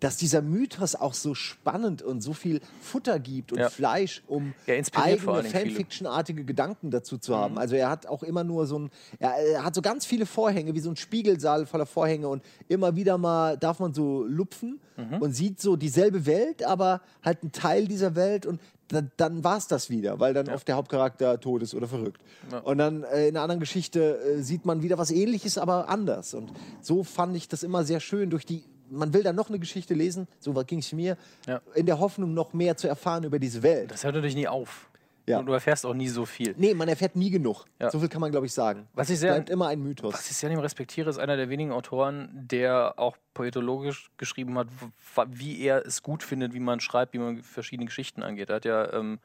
dass 0.03 0.17
dieser 0.17 0.43
Mythos 0.43 0.95
auch 0.97 1.15
so 1.15 1.35
spannend 1.35 2.03
und 2.03 2.23
so 2.23 2.33
viel 2.33 2.61
Futter 2.81 3.21
gibt 3.21 3.53
und 3.53 3.59
Ja. 3.61 3.71
Fleisch, 3.71 4.23
um 4.27 4.53
Ja, 4.67 4.75
eigene. 4.95 5.43
Fanfiction-artige 5.45 6.45
Gedanken 6.45 6.91
dazu 6.91 7.19
zu 7.19 7.33
Mhm. 7.33 7.37
haben. 7.37 7.59
Also 7.59 7.77
er 7.77 7.89
hat 7.89 8.07
auch 8.07 8.23
immer 8.23 8.43
nur 8.45 8.67
so 8.67 8.79
ein, 8.81 8.91
er, 9.19 9.35
er 9.37 9.65
hat 9.65 9.75
so 9.75 9.83
ganz 9.83 10.05
viele 10.05 10.27
Vorhänge, 10.27 10.75
wie 10.75 10.81
so 10.81 10.91
ein 10.91 10.97
Spiegelsaal 10.97 11.67
voller 11.67 11.87
Vorhänge 11.87 12.29
und 12.29 12.43
immer 12.69 12.97
wieder 12.97 13.17
mal 13.19 13.57
darf 13.57 13.79
man 13.79 13.95
so 13.95 14.25
lupfen 14.25 14.81
Mhm. 14.97 15.23
und 15.23 15.33
sieht 15.35 15.61
so 15.61 15.77
dieselbe 15.77 16.27
Welt, 16.27 16.65
aber 16.65 17.01
halt 17.25 17.43
ein 17.45 17.53
Teil 17.53 17.87
dieser 17.87 18.15
Welt 18.15 18.45
und 18.47 18.61
da, 18.89 19.01
dann 19.17 19.43
war 19.43 19.57
es 19.57 19.69
das 19.69 19.89
wieder, 19.89 20.21
weil 20.21 20.35
dann 20.35 20.49
oft 20.51 20.69
der 20.69 20.77
Hauptcharakter 20.77 21.41
tot 21.41 21.63
ist 21.63 21.75
oder 21.75 21.89
verrückt. 21.89 22.21
Und 22.65 22.77
dann 22.77 23.05
äh, 23.05 23.29
in 23.29 23.37
einer 23.37 23.43
anderen 23.45 23.61
Geschichte 23.61 24.19
äh, 24.19 24.43
sieht 24.43 24.67
man 24.67 24.83
wieder 24.83 24.99
was 24.99 25.11
ähnliches, 25.11 25.57
aber 25.57 25.89
anders. 25.89 26.35
Und 26.35 26.53
so 26.83 27.03
fand 27.03 27.35
ich 27.37 27.49
das 27.49 27.63
immer 27.63 27.85
sehr 27.85 28.01
schön 28.01 28.29
durch 28.29 28.45
die 28.45 28.65
man 28.93 29.13
will 29.15 29.23
dann 29.23 29.35
noch 29.37 29.49
eine 29.49 29.59
Geschichte 29.59 29.95
lesen, 29.95 30.29
so 30.39 30.53
ging 30.65 30.79
es 30.81 30.93
mir, 30.93 31.17
Ja. 31.47 31.61
in 31.75 31.87
der 31.87 31.99
Hoffnung, 31.99 32.35
noch 32.35 32.53
mehr 32.53 32.77
zu 32.77 32.89
erfahren 32.89 33.25
über 33.25 33.39
diese 33.39 33.63
Welt. 33.63 33.91
Das 33.91 34.05
hört 34.05 34.15
natürlich 34.15 34.37
nie 34.37 34.49
auf. 34.49 34.89
Ja. 35.25 35.39
Und 35.39 35.47
du 35.47 35.53
erfährst 35.53 35.87
auch 35.87 35.95
nie 35.95 36.09
so 36.09 36.27
viel. 36.27 36.53
Nee, 36.59 36.75
man 36.75 36.89
erfährt 36.89 37.15
nie 37.15 37.31
genug. 37.31 37.65
Ja. 37.79 37.91
So 37.93 38.01
viel 38.01 38.09
kann 38.09 38.21
man, 38.21 38.33
glaube 38.33 38.47
ich, 38.47 38.53
sagen. 38.53 38.89
Was 38.95 39.09
ich 39.09 39.21
sehr- 39.21 39.33
bleibt 39.35 39.51
immer 39.51 39.69
ein 39.69 39.81
Mythos. 39.81 40.13
Was 40.13 40.29
ich 40.29 40.37
sehr 40.37 40.51
an 40.51 40.57
ihm 40.57 40.61
respektiere, 40.61 41.09
ist 41.09 41.19
einer 41.19 41.37
der 41.37 41.49
wenigen 41.49 41.71
Autoren, 41.71 42.29
der 42.33 42.95
auch 42.99 43.17
poetologisch 43.33 44.11
geschrieben 44.17 44.59
hat, 44.59 44.67
wie 45.29 45.61
er 45.61 45.87
es 45.87 46.03
gut 46.03 46.25
findet, 46.25 46.55
wie 46.55 46.61
man 46.61 46.81
schreibt, 46.81 47.13
wie 47.15 47.19
man 47.19 47.43
verschiedene 47.45 47.87
Geschichten 47.87 48.25
angeht. 48.25 48.51
Er 48.51 48.57
hat 48.57 48.65
ja 48.65 48.93
ähm, 48.95 49.21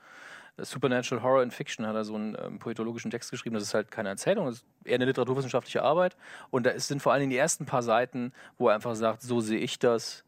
Supernatural 0.59 1.23
Horror 1.23 1.41
and 1.41 1.53
Fiction, 1.53 1.85
hat 1.85 1.95
er 1.95 2.03
so 2.03 2.15
einen 2.15 2.35
ähm, 2.41 2.59
poetologischen 2.59 3.11
Text 3.11 3.31
geschrieben. 3.31 3.53
Das 3.55 3.63
ist 3.63 3.73
halt 3.73 3.91
keine 3.91 4.09
Erzählung, 4.09 4.47
das 4.47 4.57
ist 4.57 4.65
eher 4.83 4.95
eine 4.95 5.05
literaturwissenschaftliche 5.05 5.83
Arbeit. 5.83 6.15
Und 6.49 6.65
da 6.65 6.77
sind 6.79 7.01
vor 7.01 7.13
allen 7.13 7.21
Dingen 7.21 7.31
die 7.31 7.37
ersten 7.37 7.65
paar 7.65 7.83
Seiten, 7.83 8.33
wo 8.57 8.69
er 8.69 8.75
einfach 8.75 8.95
sagt, 8.95 9.21
so 9.21 9.39
sehe 9.39 9.59
ich 9.59 9.79
das. 9.79 10.23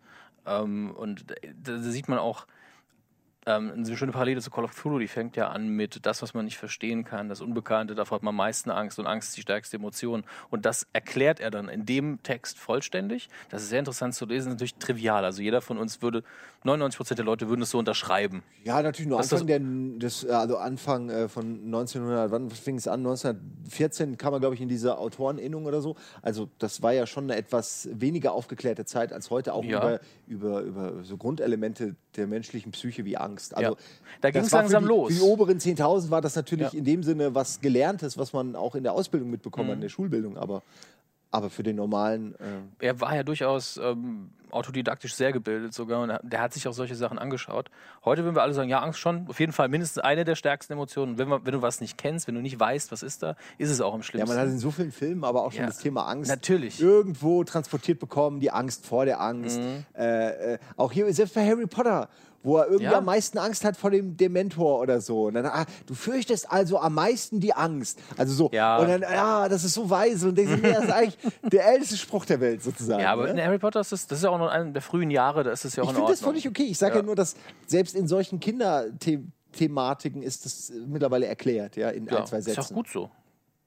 Ähm, 0.46 0.92
und 0.92 1.32
da, 1.32 1.36
da 1.64 1.78
sieht 1.80 2.08
man 2.08 2.20
auch, 2.20 2.46
ähm, 3.46 3.72
eine 3.76 3.98
schöne 3.98 4.12
Parallele 4.12 4.42
zu 4.42 4.52
Call 4.52 4.64
of 4.66 4.74
Cthulhu, 4.76 5.00
die 5.00 5.08
fängt 5.08 5.36
ja 5.36 5.50
an 5.50 5.70
mit 5.70 6.06
das, 6.06 6.22
was 6.22 6.34
man 6.34 6.46
nicht 6.46 6.58
verstehen 6.58 7.04
kann, 7.06 7.30
das 7.30 7.42
Unbekannte, 7.42 7.96
davor 7.96 8.18
hat 8.18 8.24
man 8.24 8.34
am 8.34 8.38
meisten 8.38 8.70
Angst 8.70 9.00
und 9.00 9.08
Angst 9.08 9.30
ist 9.30 9.38
die 9.38 9.42
stärkste 9.42 9.78
Emotion. 9.78 10.24
Und 10.50 10.66
das 10.66 10.88
erklärt 10.94 11.40
er 11.40 11.50
dann 11.52 11.70
in 11.70 11.86
dem 11.86 12.22
Text 12.24 12.60
vollständig. 12.60 13.30
Das 13.50 13.62
ist 13.64 13.70
sehr 13.70 13.80
interessant 13.80 14.14
zu 14.16 14.26
lesen, 14.26 14.50
natürlich 14.50 14.76
trivial. 14.76 15.24
Also 15.24 15.42
jeder 15.42 15.62
von 15.62 15.78
uns 15.78 16.02
würde, 16.02 16.24
99% 16.66 17.16
der 17.16 17.26
Leute 17.26 17.48
würden 17.48 17.62
es 17.62 17.70
so 17.72 17.80
unterschreiben. 17.80 18.44
Ja, 18.64 18.82
natürlich 18.82 19.08
nur 19.08 19.18
Das 19.18 19.32
Anfang, 19.32 19.48
ist 19.48 19.50
der, 19.50 20.00
des, 20.00 20.26
also 20.30 20.58
Anfang 20.58 21.10
äh, 21.10 21.30
von 21.30 21.64
1900, 21.66 22.32
wann 22.32 22.50
fing 22.50 22.76
es 22.76 22.88
an? 22.88 23.00
1914 23.00 24.18
kam 24.18 24.34
er, 24.34 24.40
glaube 24.40 24.56
ich, 24.56 24.62
in 24.62 24.68
diese 24.70 24.98
Autoreninnung 24.98 25.66
oder 25.66 25.82
so. 25.82 25.96
Also 26.22 26.50
das 26.60 26.82
war 26.82 26.92
ja 26.94 27.08
schon 27.08 27.26
eine 27.26 27.36
etwas 27.38 27.88
weniger 27.94 28.34
aufgeklärte 28.34 28.86
Zeit 28.86 29.14
als 29.14 29.30
heute, 29.30 29.54
auch 29.54 29.64
Ja. 29.64 29.78
über, 29.80 30.00
über, 30.28 30.62
über 30.62 31.04
so 31.04 31.18
Grundelemente 31.18 31.96
der 32.16 32.28
menschlichen 32.28 32.72
Psyche 32.72 33.06
wie 33.06 33.18
Angst. 33.18 33.56
Also, 33.56 33.72
Ja. 33.74 33.78
Da 34.22 34.34
war 34.34 34.44
für 34.44 34.56
langsam 34.56 34.84
die, 34.84 34.90
los. 34.90 35.14
Für 35.14 35.20
die 35.20 35.22
oberen 35.22 35.60
10.000 35.60 36.10
war 36.10 36.22
das 36.22 36.36
natürlich 36.36 36.74
Ja. 36.74 36.78
in 36.80 36.84
dem 36.86 37.04
Sinne 37.04 37.36
was 37.36 37.62
Gelerntes, 37.62 38.18
was 38.18 38.34
man 38.34 38.56
auch 38.56 38.76
in 38.76 38.84
der 38.84 38.94
Ausbildung 38.94 39.30
mitbekommen 39.30 39.68
Mhm. 39.68 39.72
hat, 39.72 39.76
in 39.76 39.82
der 39.82 39.90
Schulbildung. 39.90 40.38
Aber, 40.38 40.64
aber 41.32 41.50
für 41.50 41.64
den 41.64 41.76
normalen. 41.76 42.36
Äh, 42.80 42.86
er 42.88 43.00
war 43.02 43.16
ja 43.16 43.24
durchaus 43.24 43.78
ähm, 43.78 44.32
autodidaktisch 44.52 45.14
sehr 45.16 45.32
gebildet 45.32 45.74
sogar 45.74 46.02
und 46.02 46.10
er- 46.10 46.20
der 46.24 46.42
hat 46.42 46.54
sich 46.54 46.68
auch 46.68 46.74
solche 46.74 46.96
Sachen 46.96 47.20
angeschaut. 47.20 47.70
Heute 48.06 48.24
würden 48.24 48.36
wir 48.36 48.42
alle 48.44 48.54
sagen, 48.54 48.70
ja, 48.70 48.80
Angst 48.82 49.00
schon, 49.00 49.28
auf 49.30 49.40
jeden 49.40 49.52
Fall 49.52 49.70
mindestens 49.70 50.04
eine 50.04 50.26
der 50.26 50.36
stärksten 50.36 50.74
Emotionen. 50.74 51.18
Wenn, 51.18 51.28
man, 51.28 51.46
wenn 51.46 51.54
du 51.54 51.62
was 51.62 51.82
nicht 51.82 51.98
kennst, 51.98 52.28
wenn 52.28 52.36
du 52.36 52.42
nicht 52.42 52.60
weißt, 52.60 52.92
was 52.92 53.04
ist 53.04 53.24
da, 53.24 53.36
ist 53.58 53.70
es 53.70 53.82
auch 53.82 53.96
ja, 53.96 54.04
schlimmsten. 54.04 54.36
man 54.36 54.42
hat 54.46 54.52
in 54.52 54.60
so 54.60 54.72
vielen 54.72 54.92
Filmen 54.92 55.24
aber 55.24 55.44
auch 55.44 55.52
schon 55.52 55.62
Ja. 55.62 55.68
das 55.68 55.80
Thema 55.80 56.08
Angst 56.08 56.30
Natürlich. 56.30 56.82
irgendwo 56.82 57.44
transportiert 57.44 58.00
bekommen, 58.00 58.40
die 58.40 58.52
Angst 58.52 58.86
vor 58.86 59.06
der 59.06 59.20
Angst. 59.22 59.60
Mhm. 59.60 59.86
Äh, 59.98 60.54
äh, 60.54 60.58
auch 60.78 60.92
hier, 60.92 61.12
selbst 61.14 61.36
bei 61.36 61.46
Harry 61.46 61.68
Potter, 61.68 62.10
wo 62.42 62.56
er 62.58 62.68
irgendwie 62.68 62.86
Ja. 62.86 63.00
am 63.00 63.04
meisten 63.04 63.38
Angst 63.38 63.66
hat 63.66 63.76
vor 63.76 63.92
dem 63.92 64.16
Dementor 64.16 64.80
oder 64.80 65.02
so. 65.02 65.26
Und 65.26 65.34
dann, 65.34 65.46
ah, 65.46 65.66
du 65.88 65.94
fürchtest 65.94 66.50
also 66.50 66.80
am 66.80 66.94
meisten 66.94 67.42
die 67.42 67.54
Angst. 67.54 68.00
Also 68.18 68.34
so. 68.34 68.50
Ja. 68.54 68.78
Und 68.78 68.88
dann, 68.88 69.02
ja, 69.02 69.50
das 69.50 69.66
ist 69.66 69.74
so 69.74 69.90
weise. 69.90 70.30
Und 70.30 70.38
denkst 70.38 70.54
du, 70.56 70.62
nee, 70.62 70.74
das 70.74 70.86
ist 70.86 70.92
eigentlich 70.92 71.18
der 71.52 71.68
älteste 71.68 71.98
Spruch 71.98 72.24
der 72.24 72.40
Welt 72.40 72.64
sozusagen. 72.64 73.02
ja, 73.02 73.12
aber 73.12 73.26
ne? 73.26 73.32
in 73.32 73.42
Harry 73.46 73.58
Potter 73.60 73.82
ist 73.82 73.92
das, 73.92 74.08
das 74.08 74.20
ist 74.20 74.24
ja 74.24 74.30
auch 74.30 74.39
noch 74.40 74.50
einer 74.50 74.72
der 74.72 74.82
frühen 74.82 75.12
Jahre, 75.12 75.44
da 75.44 75.52
ist 75.52 75.66
es 75.66 75.76
ja 75.76 75.84
auch 75.84 75.88
Ich 75.88 75.90
in 75.92 75.96
finde 75.96 76.04
Ordnung. 76.06 76.18
das 76.18 76.22
völlig 76.26 76.48
okay. 76.48 76.64
Ich 76.64 76.78
sage 76.78 76.96
ja. 76.96 77.00
Ja. 77.00 77.06
nur, 77.06 77.16
dass 77.16 77.36
selbst 77.68 77.96
in 77.96 78.08
solchen 78.08 78.40
Kinderthematiken 78.40 80.22
ist 80.24 80.46
das 80.46 80.72
mittlerweile 80.88 81.28
erklärt, 81.28 81.76
ja, 81.76 81.90
in 81.90 82.06
ja, 82.06 82.20
ein, 82.20 82.26
zwei 82.28 82.38
ist 82.38 82.46
Sätzen. 82.46 82.62
auch 82.62 82.70
gut 82.74 82.88
so. 82.90 83.10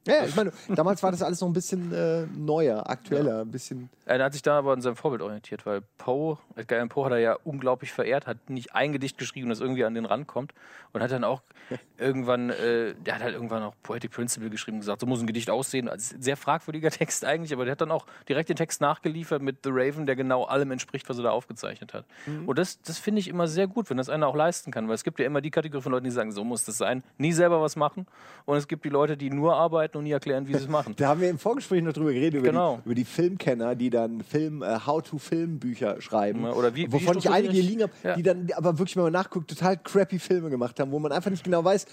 Ja, 0.06 0.14
ja, 0.14 0.24
ich 0.24 0.34
meine, 0.34 0.52
damals 0.68 1.02
war 1.02 1.12
das 1.12 1.22
alles 1.22 1.40
noch 1.40 1.48
ein 1.48 1.52
bisschen 1.52 1.92
äh, 1.92 2.26
neuer, 2.36 2.88
aktueller, 2.90 3.42
ein 3.42 3.50
bisschen. 3.50 3.88
Er 4.04 4.22
hat 4.24 4.32
sich 4.32 4.42
da 4.42 4.58
aber 4.58 4.72
an 4.72 4.80
seinem 4.80 4.96
Vorbild 4.96 5.22
orientiert, 5.22 5.64
weil 5.64 5.82
Poe, 5.96 6.38
Edgar 6.56 6.78
Allan 6.78 6.88
Poe 6.88 7.04
hat 7.04 7.12
er 7.12 7.18
ja 7.18 7.36
unglaublich 7.44 7.92
verehrt, 7.92 8.26
hat 8.26 8.50
nicht 8.50 8.74
ein 8.74 8.92
Gedicht 8.92 9.16
geschrieben, 9.16 9.48
das 9.48 9.60
irgendwie 9.60 9.84
an 9.84 9.94
den 9.94 10.04
Rand 10.04 10.26
kommt 10.26 10.54
und 10.92 11.02
hat 11.02 11.12
dann 11.12 11.22
auch 11.22 11.42
irgendwann, 11.98 12.50
äh, 12.50 12.94
der 12.94 13.14
hat 13.14 13.22
halt 13.22 13.34
irgendwann 13.34 13.62
auch 13.62 13.74
Poetic 13.84 14.10
Principle 14.10 14.50
geschrieben 14.50 14.78
und 14.78 14.80
gesagt, 14.80 15.00
so 15.00 15.06
muss 15.06 15.20
ein 15.20 15.28
Gedicht 15.28 15.50
aussehen. 15.50 15.88
Also 15.88 16.16
sehr 16.18 16.36
fragwürdiger 16.36 16.90
Text 16.90 17.24
eigentlich, 17.24 17.52
aber 17.52 17.64
der 17.64 17.72
hat 17.72 17.80
dann 17.80 17.92
auch 17.92 18.06
direkt 18.28 18.48
den 18.48 18.56
Text 18.56 18.80
nachgeliefert 18.80 19.40
mit 19.40 19.58
The 19.62 19.70
Raven, 19.72 20.06
der 20.06 20.16
genau 20.16 20.44
allem 20.44 20.72
entspricht, 20.72 21.08
was 21.08 21.18
er 21.18 21.22
da 21.22 21.30
aufgezeichnet 21.30 21.94
hat. 21.94 22.04
Und 22.46 22.58
das, 22.58 22.82
das 22.82 22.98
finde 22.98 23.20
ich 23.20 23.28
immer 23.28 23.46
sehr 23.46 23.68
gut, 23.68 23.88
wenn 23.88 23.98
das 23.98 24.08
einer 24.08 24.26
auch 24.26 24.36
leisten 24.36 24.72
kann, 24.72 24.88
weil 24.88 24.96
es 24.96 25.04
gibt 25.04 25.20
ja 25.20 25.26
immer 25.26 25.40
die 25.40 25.52
Kategorie 25.52 25.82
von 25.82 25.92
Leuten, 25.92 26.04
die 26.04 26.10
sagen, 26.10 26.32
so 26.32 26.42
muss 26.42 26.64
das 26.64 26.76
sein, 26.76 27.04
nie 27.18 27.32
selber 27.32 27.62
was 27.62 27.76
machen 27.76 28.06
und 28.46 28.56
es 28.56 28.66
gibt 28.66 28.84
die 28.84 28.88
Leute, 28.88 29.16
die 29.16 29.30
nur 29.30 29.54
arbeiten 29.54 29.91
und 29.96 30.04
nie 30.04 30.10
erklären, 30.12 30.46
wie 30.48 30.52
sie 30.52 30.58
es 30.60 30.68
machen. 30.68 30.94
Da 30.96 31.08
haben 31.08 31.20
wir 31.20 31.28
im 31.30 31.38
Vorgespräch 31.38 31.82
noch 31.82 31.92
drüber 31.92 32.12
geredet, 32.12 32.40
über, 32.40 32.48
Genau. 32.48 32.76
die, 32.76 32.86
über 32.86 32.94
die 32.94 33.04
Filmkenner, 33.04 33.74
die 33.74 33.90
dann 33.90 34.22
Film, 34.22 34.62
äh, 34.62 34.78
How-to-Film-Bücher 34.86 36.00
schreiben. 36.00 36.44
Oder 36.44 36.74
wie- 36.74 36.86
wie 36.88 36.92
wovon 36.92 37.18
ich 37.18 37.28
einige 37.30 37.52
hier 37.54 37.62
liegen 37.62 37.82
habe, 37.82 37.92
Ja. 38.02 38.14
die 38.16 38.22
dann 38.22 38.48
aber 38.56 38.78
wirklich, 38.78 38.96
wenn 38.96 39.04
man 39.04 39.12
nachguckt, 39.12 39.48
total 39.48 39.76
crappy 39.76 40.18
Filme 40.18 40.50
gemacht 40.50 40.78
haben, 40.80 40.90
wo 40.92 40.98
man 40.98 41.12
einfach 41.12 41.30
nicht 41.30 41.44
genau 41.44 41.64
weiß, 41.64 41.86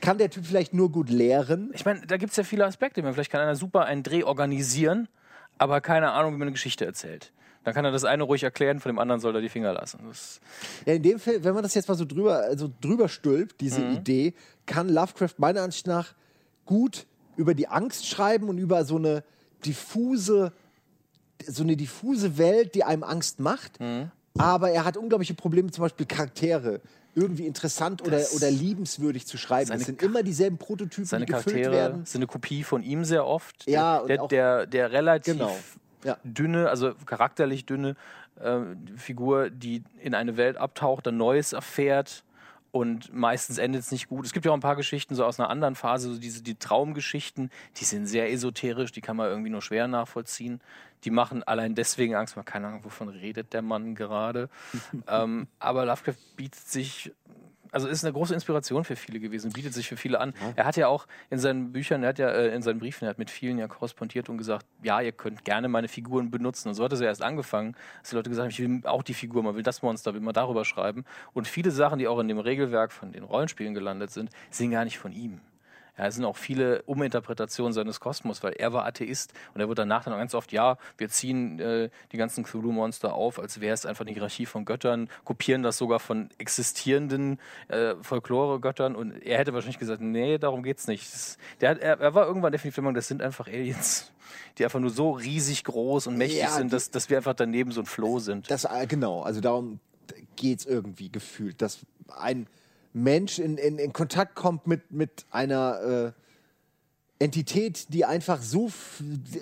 kann 0.00 0.18
der 0.18 0.30
Typ 0.30 0.46
vielleicht 0.46 0.74
nur 0.74 0.90
gut 0.92 1.10
lehren? 1.10 1.70
Ich 1.74 1.84
meine, 1.84 2.02
da 2.06 2.16
gibt 2.16 2.30
es 2.30 2.36
ja 2.36 2.44
viele 2.44 2.64
Aspekte. 2.64 3.02
Vielleicht 3.12 3.30
kann 3.32 3.40
einer 3.40 3.56
super 3.56 3.84
einen 3.84 4.02
Dreh 4.04 4.22
organisieren, 4.22 5.08
aber 5.58 5.80
keine 5.80 6.12
Ahnung, 6.12 6.34
wie 6.34 6.38
man 6.38 6.46
eine 6.48 6.52
Geschichte 6.52 6.84
erzählt. 6.84 7.32
Dann 7.64 7.74
kann 7.74 7.84
er 7.84 7.90
das 7.90 8.04
eine 8.04 8.22
ruhig 8.22 8.44
erklären, 8.44 8.78
von 8.80 8.90
dem 8.90 8.98
anderen 9.00 9.20
soll 9.20 9.34
er 9.34 9.40
die 9.42 9.48
Finger 9.48 9.72
lassen. 9.72 9.98
Ja, 10.86 10.94
in 10.94 11.02
dem 11.02 11.18
Fall, 11.18 11.42
wenn 11.42 11.52
man 11.52 11.64
das 11.64 11.74
jetzt 11.74 11.88
mal 11.88 11.96
so 11.96 12.04
drüber, 12.04 12.38
also 12.38 12.70
drüber 12.80 13.08
stülpt, 13.08 13.60
diese 13.60 13.80
Mhm. 13.80 13.96
Idee, 13.96 14.34
kann 14.64 14.88
Lovecraft 14.88 15.34
meiner 15.38 15.62
Ansicht 15.62 15.86
nach 15.88 16.14
gut 16.64 17.06
über 17.38 17.54
die 17.54 17.68
Angst 17.68 18.06
schreiben 18.06 18.48
und 18.50 18.58
über 18.58 18.84
so 18.84 18.96
eine 18.96 19.22
diffuse, 19.64 20.52
so 21.46 21.62
eine 21.62 21.76
diffuse 21.76 22.36
Welt, 22.36 22.74
die 22.74 22.84
einem 22.84 23.04
Angst 23.04 23.40
macht. 23.40 23.80
Mhm. 23.80 24.10
Aber 24.36 24.70
er 24.70 24.84
hat 24.84 24.96
unglaubliche 24.96 25.34
Probleme, 25.34 25.70
zum 25.70 25.82
Beispiel 25.82 26.06
Charaktere 26.06 26.80
irgendwie 27.14 27.46
interessant 27.46 28.02
oder, 28.02 28.18
Das- 28.18 28.34
oder 28.36 28.50
liebenswürdig 28.50 29.26
zu 29.26 29.36
schreiben. 29.38 29.66
Seine 29.68 29.80
Es 29.80 29.86
sind 29.86 30.02
immer 30.02 30.22
dieselben 30.22 30.58
Prototypen, 30.58 31.04
seine 31.04 31.26
die 31.26 31.32
gefüllt 31.32 31.56
Charaktere 31.56 31.72
werden. 31.72 32.04
sind 32.04 32.20
eine 32.20 32.26
Kopie 32.28 32.62
von 32.62 32.82
ihm 32.82 33.04
sehr 33.04 33.26
oft. 33.26 33.68
Ja, 33.68 33.98
und 33.98 34.08
der, 34.08 34.22
auch- 34.22 34.28
der, 34.28 34.66
der 34.66 34.92
relativ 34.92 35.34
Genau. 35.34 35.56
Ja. 36.04 36.16
dünne, 36.22 36.68
also 36.70 36.94
charakterlich 37.06 37.66
dünne 37.66 37.96
äh, 38.40 38.60
Figur, 38.96 39.50
die 39.50 39.82
in 40.00 40.14
eine 40.14 40.36
Welt 40.36 40.56
abtaucht, 40.56 41.06
dann 41.08 41.16
Neues 41.16 41.52
erfährt 41.52 42.22
und 42.70 43.12
meistens 43.12 43.58
endet 43.58 43.82
es 43.82 43.90
nicht 43.90 44.08
gut. 44.08 44.26
Es 44.26 44.32
gibt 44.32 44.44
ja 44.44 44.52
auch 44.52 44.56
ein 44.56 44.60
paar 44.60 44.76
Geschichten 44.76 45.14
so 45.14 45.24
aus 45.24 45.40
einer 45.40 45.50
anderen 45.50 45.74
Phase, 45.74 46.12
so 46.12 46.18
diese 46.18 46.42
die 46.42 46.56
Traumgeschichten, 46.56 47.50
die 47.78 47.84
sind 47.84 48.06
sehr 48.06 48.30
esoterisch, 48.30 48.92
die 48.92 49.00
kann 49.00 49.16
man 49.16 49.28
irgendwie 49.28 49.50
nur 49.50 49.62
schwer 49.62 49.88
nachvollziehen. 49.88 50.60
Die 51.04 51.10
machen 51.10 51.42
allein 51.44 51.74
deswegen 51.74 52.14
Angst, 52.14 52.36
man 52.36 52.44
keine 52.44 52.66
Ahnung, 52.66 52.84
wovon 52.84 53.08
redet 53.08 53.52
der 53.52 53.62
Mann 53.62 53.94
gerade. 53.94 54.50
ähm, 55.08 55.46
aber 55.58 55.86
Lovecraft 55.86 56.16
bietet 56.36 56.66
sich 56.66 57.12
also 57.72 57.88
ist 57.88 58.04
eine 58.04 58.12
große 58.12 58.34
Inspiration 58.34 58.84
für 58.84 58.96
viele 58.96 59.20
gewesen, 59.20 59.52
bietet 59.52 59.74
sich 59.74 59.88
für 59.88 59.96
viele 59.96 60.20
an. 60.20 60.34
Er 60.56 60.64
hat 60.64 60.76
ja 60.76 60.88
auch 60.88 61.06
in 61.30 61.38
seinen 61.38 61.72
Büchern, 61.72 62.02
er 62.02 62.10
hat 62.10 62.18
ja 62.18 62.28
äh, 62.28 62.54
in 62.54 62.62
seinen 62.62 62.78
Briefen, 62.78 63.04
er 63.04 63.10
hat 63.10 63.18
mit 63.18 63.30
vielen 63.30 63.58
ja 63.58 63.68
korrespondiert 63.68 64.28
und 64.28 64.38
gesagt, 64.38 64.66
ja, 64.82 65.00
ihr 65.00 65.12
könnt 65.12 65.44
gerne 65.44 65.68
meine 65.68 65.88
Figuren 65.88 66.30
benutzen. 66.30 66.68
Und 66.68 66.74
so 66.74 66.84
hat 66.84 66.92
es 66.92 67.00
ja 67.00 67.06
erst 67.06 67.22
angefangen, 67.22 67.74
dass 68.00 68.10
die 68.10 68.16
Leute 68.16 68.30
gesagt 68.30 68.44
haben, 68.44 68.50
ich 68.50 68.58
will 68.60 68.86
auch 68.86 69.02
die 69.02 69.14
Figur, 69.14 69.42
man 69.42 69.54
will 69.54 69.62
das 69.62 69.82
Monster, 69.82 70.14
will 70.14 70.20
man 70.20 70.34
darüber 70.34 70.64
schreiben. 70.64 71.04
Und 71.32 71.48
viele 71.48 71.70
Sachen, 71.70 71.98
die 71.98 72.08
auch 72.08 72.18
in 72.18 72.28
dem 72.28 72.38
Regelwerk 72.38 72.92
von 72.92 73.12
den 73.12 73.24
Rollenspielen 73.24 73.74
gelandet 73.74 74.10
sind, 74.10 74.30
sind 74.50 74.70
gar 74.70 74.84
nicht 74.84 74.98
von 74.98 75.12
ihm. 75.12 75.40
Ja, 75.98 76.06
es 76.06 76.14
sind 76.14 76.24
auch 76.24 76.36
viele 76.36 76.82
Uminterpretationen 76.82 77.72
seines 77.72 77.98
Kosmos, 77.98 78.42
weil 78.42 78.52
er 78.52 78.72
war 78.72 78.86
Atheist 78.86 79.32
und 79.52 79.60
er 79.60 79.68
wird 79.68 79.78
danach 79.78 80.04
dann 80.04 80.16
ganz 80.16 80.34
oft, 80.34 80.52
ja, 80.52 80.78
wir 80.96 81.08
ziehen 81.08 81.58
äh, 81.58 81.90
die 82.12 82.16
ganzen 82.16 82.44
Cthulhu-Monster 82.44 83.12
auf, 83.12 83.40
als 83.40 83.60
wäre 83.60 83.74
es 83.74 83.84
einfach 83.84 84.04
eine 84.04 84.12
Hierarchie 84.12 84.46
von 84.46 84.64
Göttern, 84.64 85.08
kopieren 85.24 85.62
das 85.62 85.76
sogar 85.76 85.98
von 85.98 86.30
existierenden 86.38 87.40
äh, 87.66 87.94
Folklore-Göttern 88.00 88.94
und 88.94 89.20
er 89.22 89.38
hätte 89.38 89.52
wahrscheinlich 89.52 89.78
gesagt, 89.78 90.00
nee, 90.00 90.38
darum 90.38 90.62
geht's 90.62 90.86
nicht. 90.86 91.12
Das, 91.12 91.36
der 91.60 91.70
hat, 91.70 91.78
er, 91.78 91.98
er 91.98 92.14
war 92.14 92.26
irgendwann 92.26 92.52
definitiv 92.52 92.76
der 92.76 92.84
Meinung, 92.84 92.94
das 92.94 93.08
sind 93.08 93.20
einfach 93.20 93.48
Aliens, 93.48 94.12
die 94.58 94.64
einfach 94.64 94.80
nur 94.80 94.90
so 94.90 95.10
riesig 95.10 95.64
groß 95.64 96.06
und 96.06 96.16
mächtig 96.16 96.42
Ja, 96.42 96.50
sind, 96.50 96.72
dass, 96.72 96.90
dass 96.90 97.10
wir 97.10 97.16
einfach 97.16 97.34
daneben 97.34 97.72
so 97.72 97.80
ein 97.80 97.86
Floh 97.86 98.20
sind. 98.20 98.48
Das, 98.50 98.64
äh, 98.64 98.86
genau, 98.86 99.22
also 99.22 99.40
darum 99.40 99.80
geht 100.36 100.60
es 100.60 100.66
irgendwie 100.66 101.10
gefühlt, 101.10 101.60
dass 101.60 101.80
ein 102.16 102.46
Mensch 102.92 103.38
in, 103.38 103.58
in, 103.58 103.78
in 103.78 103.92
Kontakt 103.92 104.34
kommt 104.34 104.66
mit, 104.66 104.90
mit 104.92 105.26
einer 105.30 106.12
äh, 107.20 107.22
Entität, 107.24 107.92
die 107.92 108.04
einfach 108.04 108.40
so, 108.42 108.70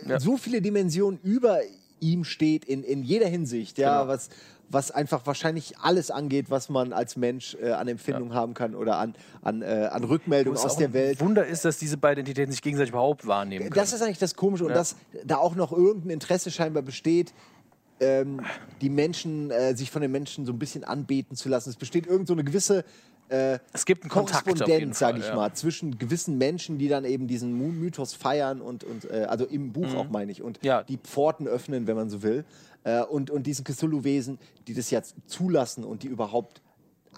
Ja. 0.06 0.18
so 0.18 0.36
viele 0.36 0.62
Dimensionen 0.62 1.20
über 1.22 1.60
ihm 2.00 2.24
steht, 2.24 2.64
in, 2.64 2.82
in 2.82 3.02
jeder 3.02 3.26
Hinsicht, 3.28 3.78
ja, 3.78 4.00
Genau. 4.02 4.12
was, 4.12 4.28
was 4.68 4.90
einfach 4.90 5.26
wahrscheinlich 5.26 5.78
alles 5.78 6.10
angeht, 6.10 6.46
was 6.50 6.68
man 6.68 6.92
als 6.92 7.16
Mensch 7.16 7.56
äh, 7.62 7.70
an 7.72 7.86
Empfindung 7.88 8.34
haben 8.34 8.52
kann 8.54 8.74
oder 8.74 8.98
an, 8.98 9.14
an, 9.42 9.62
äh, 9.62 9.88
an 9.92 10.04
Rückmeldungen 10.04 10.58
aus 10.58 10.76
der 10.76 10.92
Welt. 10.92 11.20
Wunder 11.20 11.46
ist, 11.46 11.64
dass 11.64 11.78
diese 11.78 11.96
beiden 11.96 12.20
Entitäten 12.20 12.50
sich 12.50 12.62
gegenseitig 12.62 12.90
überhaupt 12.90 13.26
wahrnehmen 13.26 13.64
können. 13.66 13.74
Das 13.74 13.92
ist 13.92 14.02
eigentlich 14.02 14.18
das 14.18 14.34
Komische 14.34 14.64
und 14.64 14.70
Ja. 14.70 14.76
dass 14.76 14.96
da 15.24 15.36
auch 15.36 15.54
noch 15.54 15.72
irgendein 15.72 16.10
Interesse 16.10 16.50
scheinbar 16.50 16.82
besteht, 16.82 17.32
ähm, 18.00 18.40
die 18.80 18.90
Menschen, 18.90 19.50
äh, 19.50 19.74
sich 19.76 19.90
von 19.90 20.02
den 20.02 20.12
Menschen 20.12 20.44
so 20.46 20.52
ein 20.52 20.58
bisschen 20.58 20.84
anbeten 20.84 21.36
zu 21.36 21.48
lassen. 21.48 21.70
Es 21.70 21.76
besteht 21.76 22.06
irgend 22.06 22.26
so 22.28 22.34
eine 22.34 22.44
gewisse 22.44 22.84
äh, 23.28 23.58
es 23.72 23.84
gibt 23.86 24.04
einen 24.04 24.10
Korrespondenz, 24.10 25.00
sage 25.00 25.18
ich 25.18 25.26
ja. 25.26 25.34
mal, 25.34 25.52
zwischen 25.52 25.98
gewissen 25.98 26.38
Menschen, 26.38 26.78
die 26.78 26.86
dann 26.86 27.04
eben 27.04 27.26
diesen 27.26 27.54
Mythos 27.80 28.14
feiern 28.14 28.60
und, 28.60 28.84
und 28.84 29.10
äh, 29.10 29.24
also 29.28 29.44
im 29.46 29.72
Buch 29.72 29.94
auch 29.96 30.08
meine 30.10 30.30
ich 30.30 30.42
und 30.42 30.62
Mhm. 30.62 30.66
Ja. 30.66 30.82
die 30.84 30.96
Pforten 30.96 31.48
öffnen, 31.48 31.88
wenn 31.88 31.96
man 31.96 32.08
so 32.08 32.22
will, 32.22 32.44
äh, 32.84 33.02
und, 33.02 33.30
und 33.32 33.44
diesen 33.48 33.64
Cthulhu-Wesen, 33.64 34.38
die 34.68 34.74
das 34.74 34.90
jetzt 34.92 35.16
zulassen 35.26 35.82
und 35.82 36.04
die 36.04 36.06
überhaupt 36.06 36.62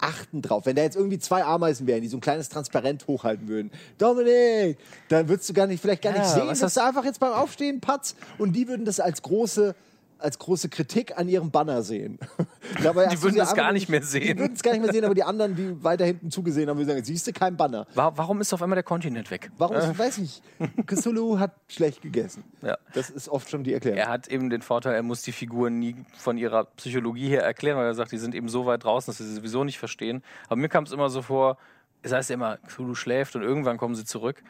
achten 0.01 0.41
drauf. 0.41 0.65
Wenn 0.65 0.75
da 0.77 0.81
jetzt 0.81 0.95
irgendwie 0.95 1.19
zwei 1.19 1.43
Ameisen 1.43 1.85
wären, 1.85 2.01
die 2.01 2.07
so 2.07 2.17
ein 2.17 2.21
kleines 2.21 2.49
Transparent 2.49 3.05
hochhalten 3.05 3.47
würden, 3.47 3.69
Dominik, 3.99 4.77
dann 5.09 5.29
würdest 5.29 5.47
du 5.49 5.53
gar 5.53 5.67
nicht, 5.67 5.79
vielleicht 5.79 6.01
gar 6.01 6.13
Ja, 6.15 6.19
nicht 6.21 6.29
sehen, 6.31 6.47
das- 6.59 6.73
du 6.73 6.83
einfach 6.83 7.05
jetzt 7.05 7.19
beim 7.19 7.33
Aufstehen 7.33 7.81
patz 7.81 8.15
und 8.39 8.53
die 8.53 8.67
würden 8.67 8.85
das 8.85 8.99
als 8.99 9.21
große 9.21 9.75
als 10.19 10.37
große 10.39 10.69
Kritik 10.69 11.17
an 11.17 11.27
ihrem 11.29 11.49
Banner 11.51 11.81
sehen. 11.81 12.19
Dabei 12.83 13.07
du 13.07 13.21
würden 13.21 13.39
einfach 13.39 13.55
gar 13.55 13.71
nicht 13.71 13.89
mehr 13.89 14.03
sehen. 14.03 14.35
Die 14.37 14.39
würden 14.43 14.53
es 14.53 14.61
gar 14.61 14.71
nicht 14.73 14.81
mehr 14.83 14.91
sehen, 14.91 15.05
aber 15.05 15.15
die 15.15 15.23
anderen, 15.23 15.55
die 15.55 15.83
weiter 15.83 16.05
hinten 16.05 16.29
zugesehen 16.31 16.69
haben, 16.69 16.77
würden 16.77 16.89
sagen, 16.89 17.03
siehst 17.03 17.25
du, 17.27 17.33
kein 17.33 17.55
Banner. 17.57 17.87
Wa- 17.95 18.11
Warum 18.15 18.41
ist 18.41 18.53
auf 18.53 18.61
einmal 18.61 18.75
der 18.75 18.83
Kontinent 18.83 19.31
weg? 19.31 19.49
Warum? 19.57 19.75
ist- 19.77 19.97
weiß 19.97 20.17
ich. 20.19 20.41
Cthulhu 20.85 21.39
hat 21.39 21.53
schlecht 21.67 22.01
gegessen. 22.01 22.43
Ja. 22.61 22.77
Das 22.93 23.09
ist 23.09 23.29
oft 23.29 23.49
schon 23.49 23.63
die 23.63 23.73
Erklärung. 23.73 23.97
Er 23.99 24.09
hat 24.09 24.27
eben 24.27 24.49
den 24.49 24.61
Vorteil, 24.61 24.93
er 24.95 25.03
muss 25.03 25.21
die 25.21 25.31
Figuren 25.31 25.79
nie 25.79 25.95
von 26.17 26.37
ihrer 26.37 26.65
Psychologie 26.65 27.29
her 27.29 27.43
erklären, 27.43 27.77
weil 27.77 27.85
er 27.85 27.93
sagt, 27.95 28.11
die 28.11 28.17
sind 28.17 28.35
eben 28.35 28.49
so 28.49 28.65
weit 28.65 28.83
draußen, 28.83 29.11
dass 29.11 29.17
sie 29.17 29.25
sie 29.25 29.35
sowieso 29.35 29.63
nicht 29.63 29.79
verstehen. 29.79 30.21
Aber 30.47 30.57
mir 30.57 30.69
kam 30.69 30.83
es 30.83 30.91
immer 30.91 31.09
so 31.09 31.21
vor, 31.21 31.57
es 32.01 32.11
heißt 32.11 32.29
ja 32.29 32.35
immer, 32.35 32.57
Cthulhu 32.67 32.95
schläft 32.95 33.35
und 33.35 33.41
irgendwann 33.41 33.77
kommen 33.77 33.95
sie 33.95 34.05
zurück. 34.05 34.41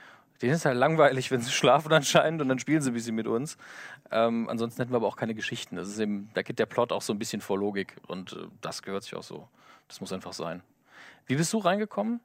Denen 0.42 0.54
ist 0.54 0.66
halt 0.66 0.78
langweilig, 0.78 1.32
wenn 1.32 1.42
sie 1.42 1.52
schlafen 1.52 1.92
anscheinend 1.92 2.42
und 2.42 2.50
dann 2.50 2.60
spielen 2.60 2.82
sie 2.82 2.92
ein 2.92 2.94
bisschen 2.94 3.16
mit 3.16 3.28
uns. 3.28 3.58
Ähm, 4.12 4.48
ansonsten 4.50 4.82
hätten 4.82 4.92
wir 4.92 4.98
aber 4.98 5.08
auch 5.08 5.18
keine 5.18 5.36
Geschichten. 5.36 5.76
Das 5.76 5.88
ist 5.88 6.00
eben, 6.00 6.30
da 6.34 6.42
geht 6.42 6.60
der 6.60 6.66
Plot 6.66 6.92
auch 6.92 7.02
so 7.02 7.14
ein 7.14 7.20
bisschen 7.20 7.42
vor 7.42 7.58
Logik 7.58 7.96
und 8.08 8.34
äh, 8.34 8.48
das 8.62 8.82
gehört 8.82 9.04
sich 9.04 9.16
auch 9.16 9.24
so. 9.24 9.48
Das 9.88 10.02
muss 10.02 10.14
einfach 10.14 10.34
sein. 10.34 10.62
Wie 11.26 11.36
bist 11.36 11.52
du 11.54 11.58
reingekommen? 11.58 12.22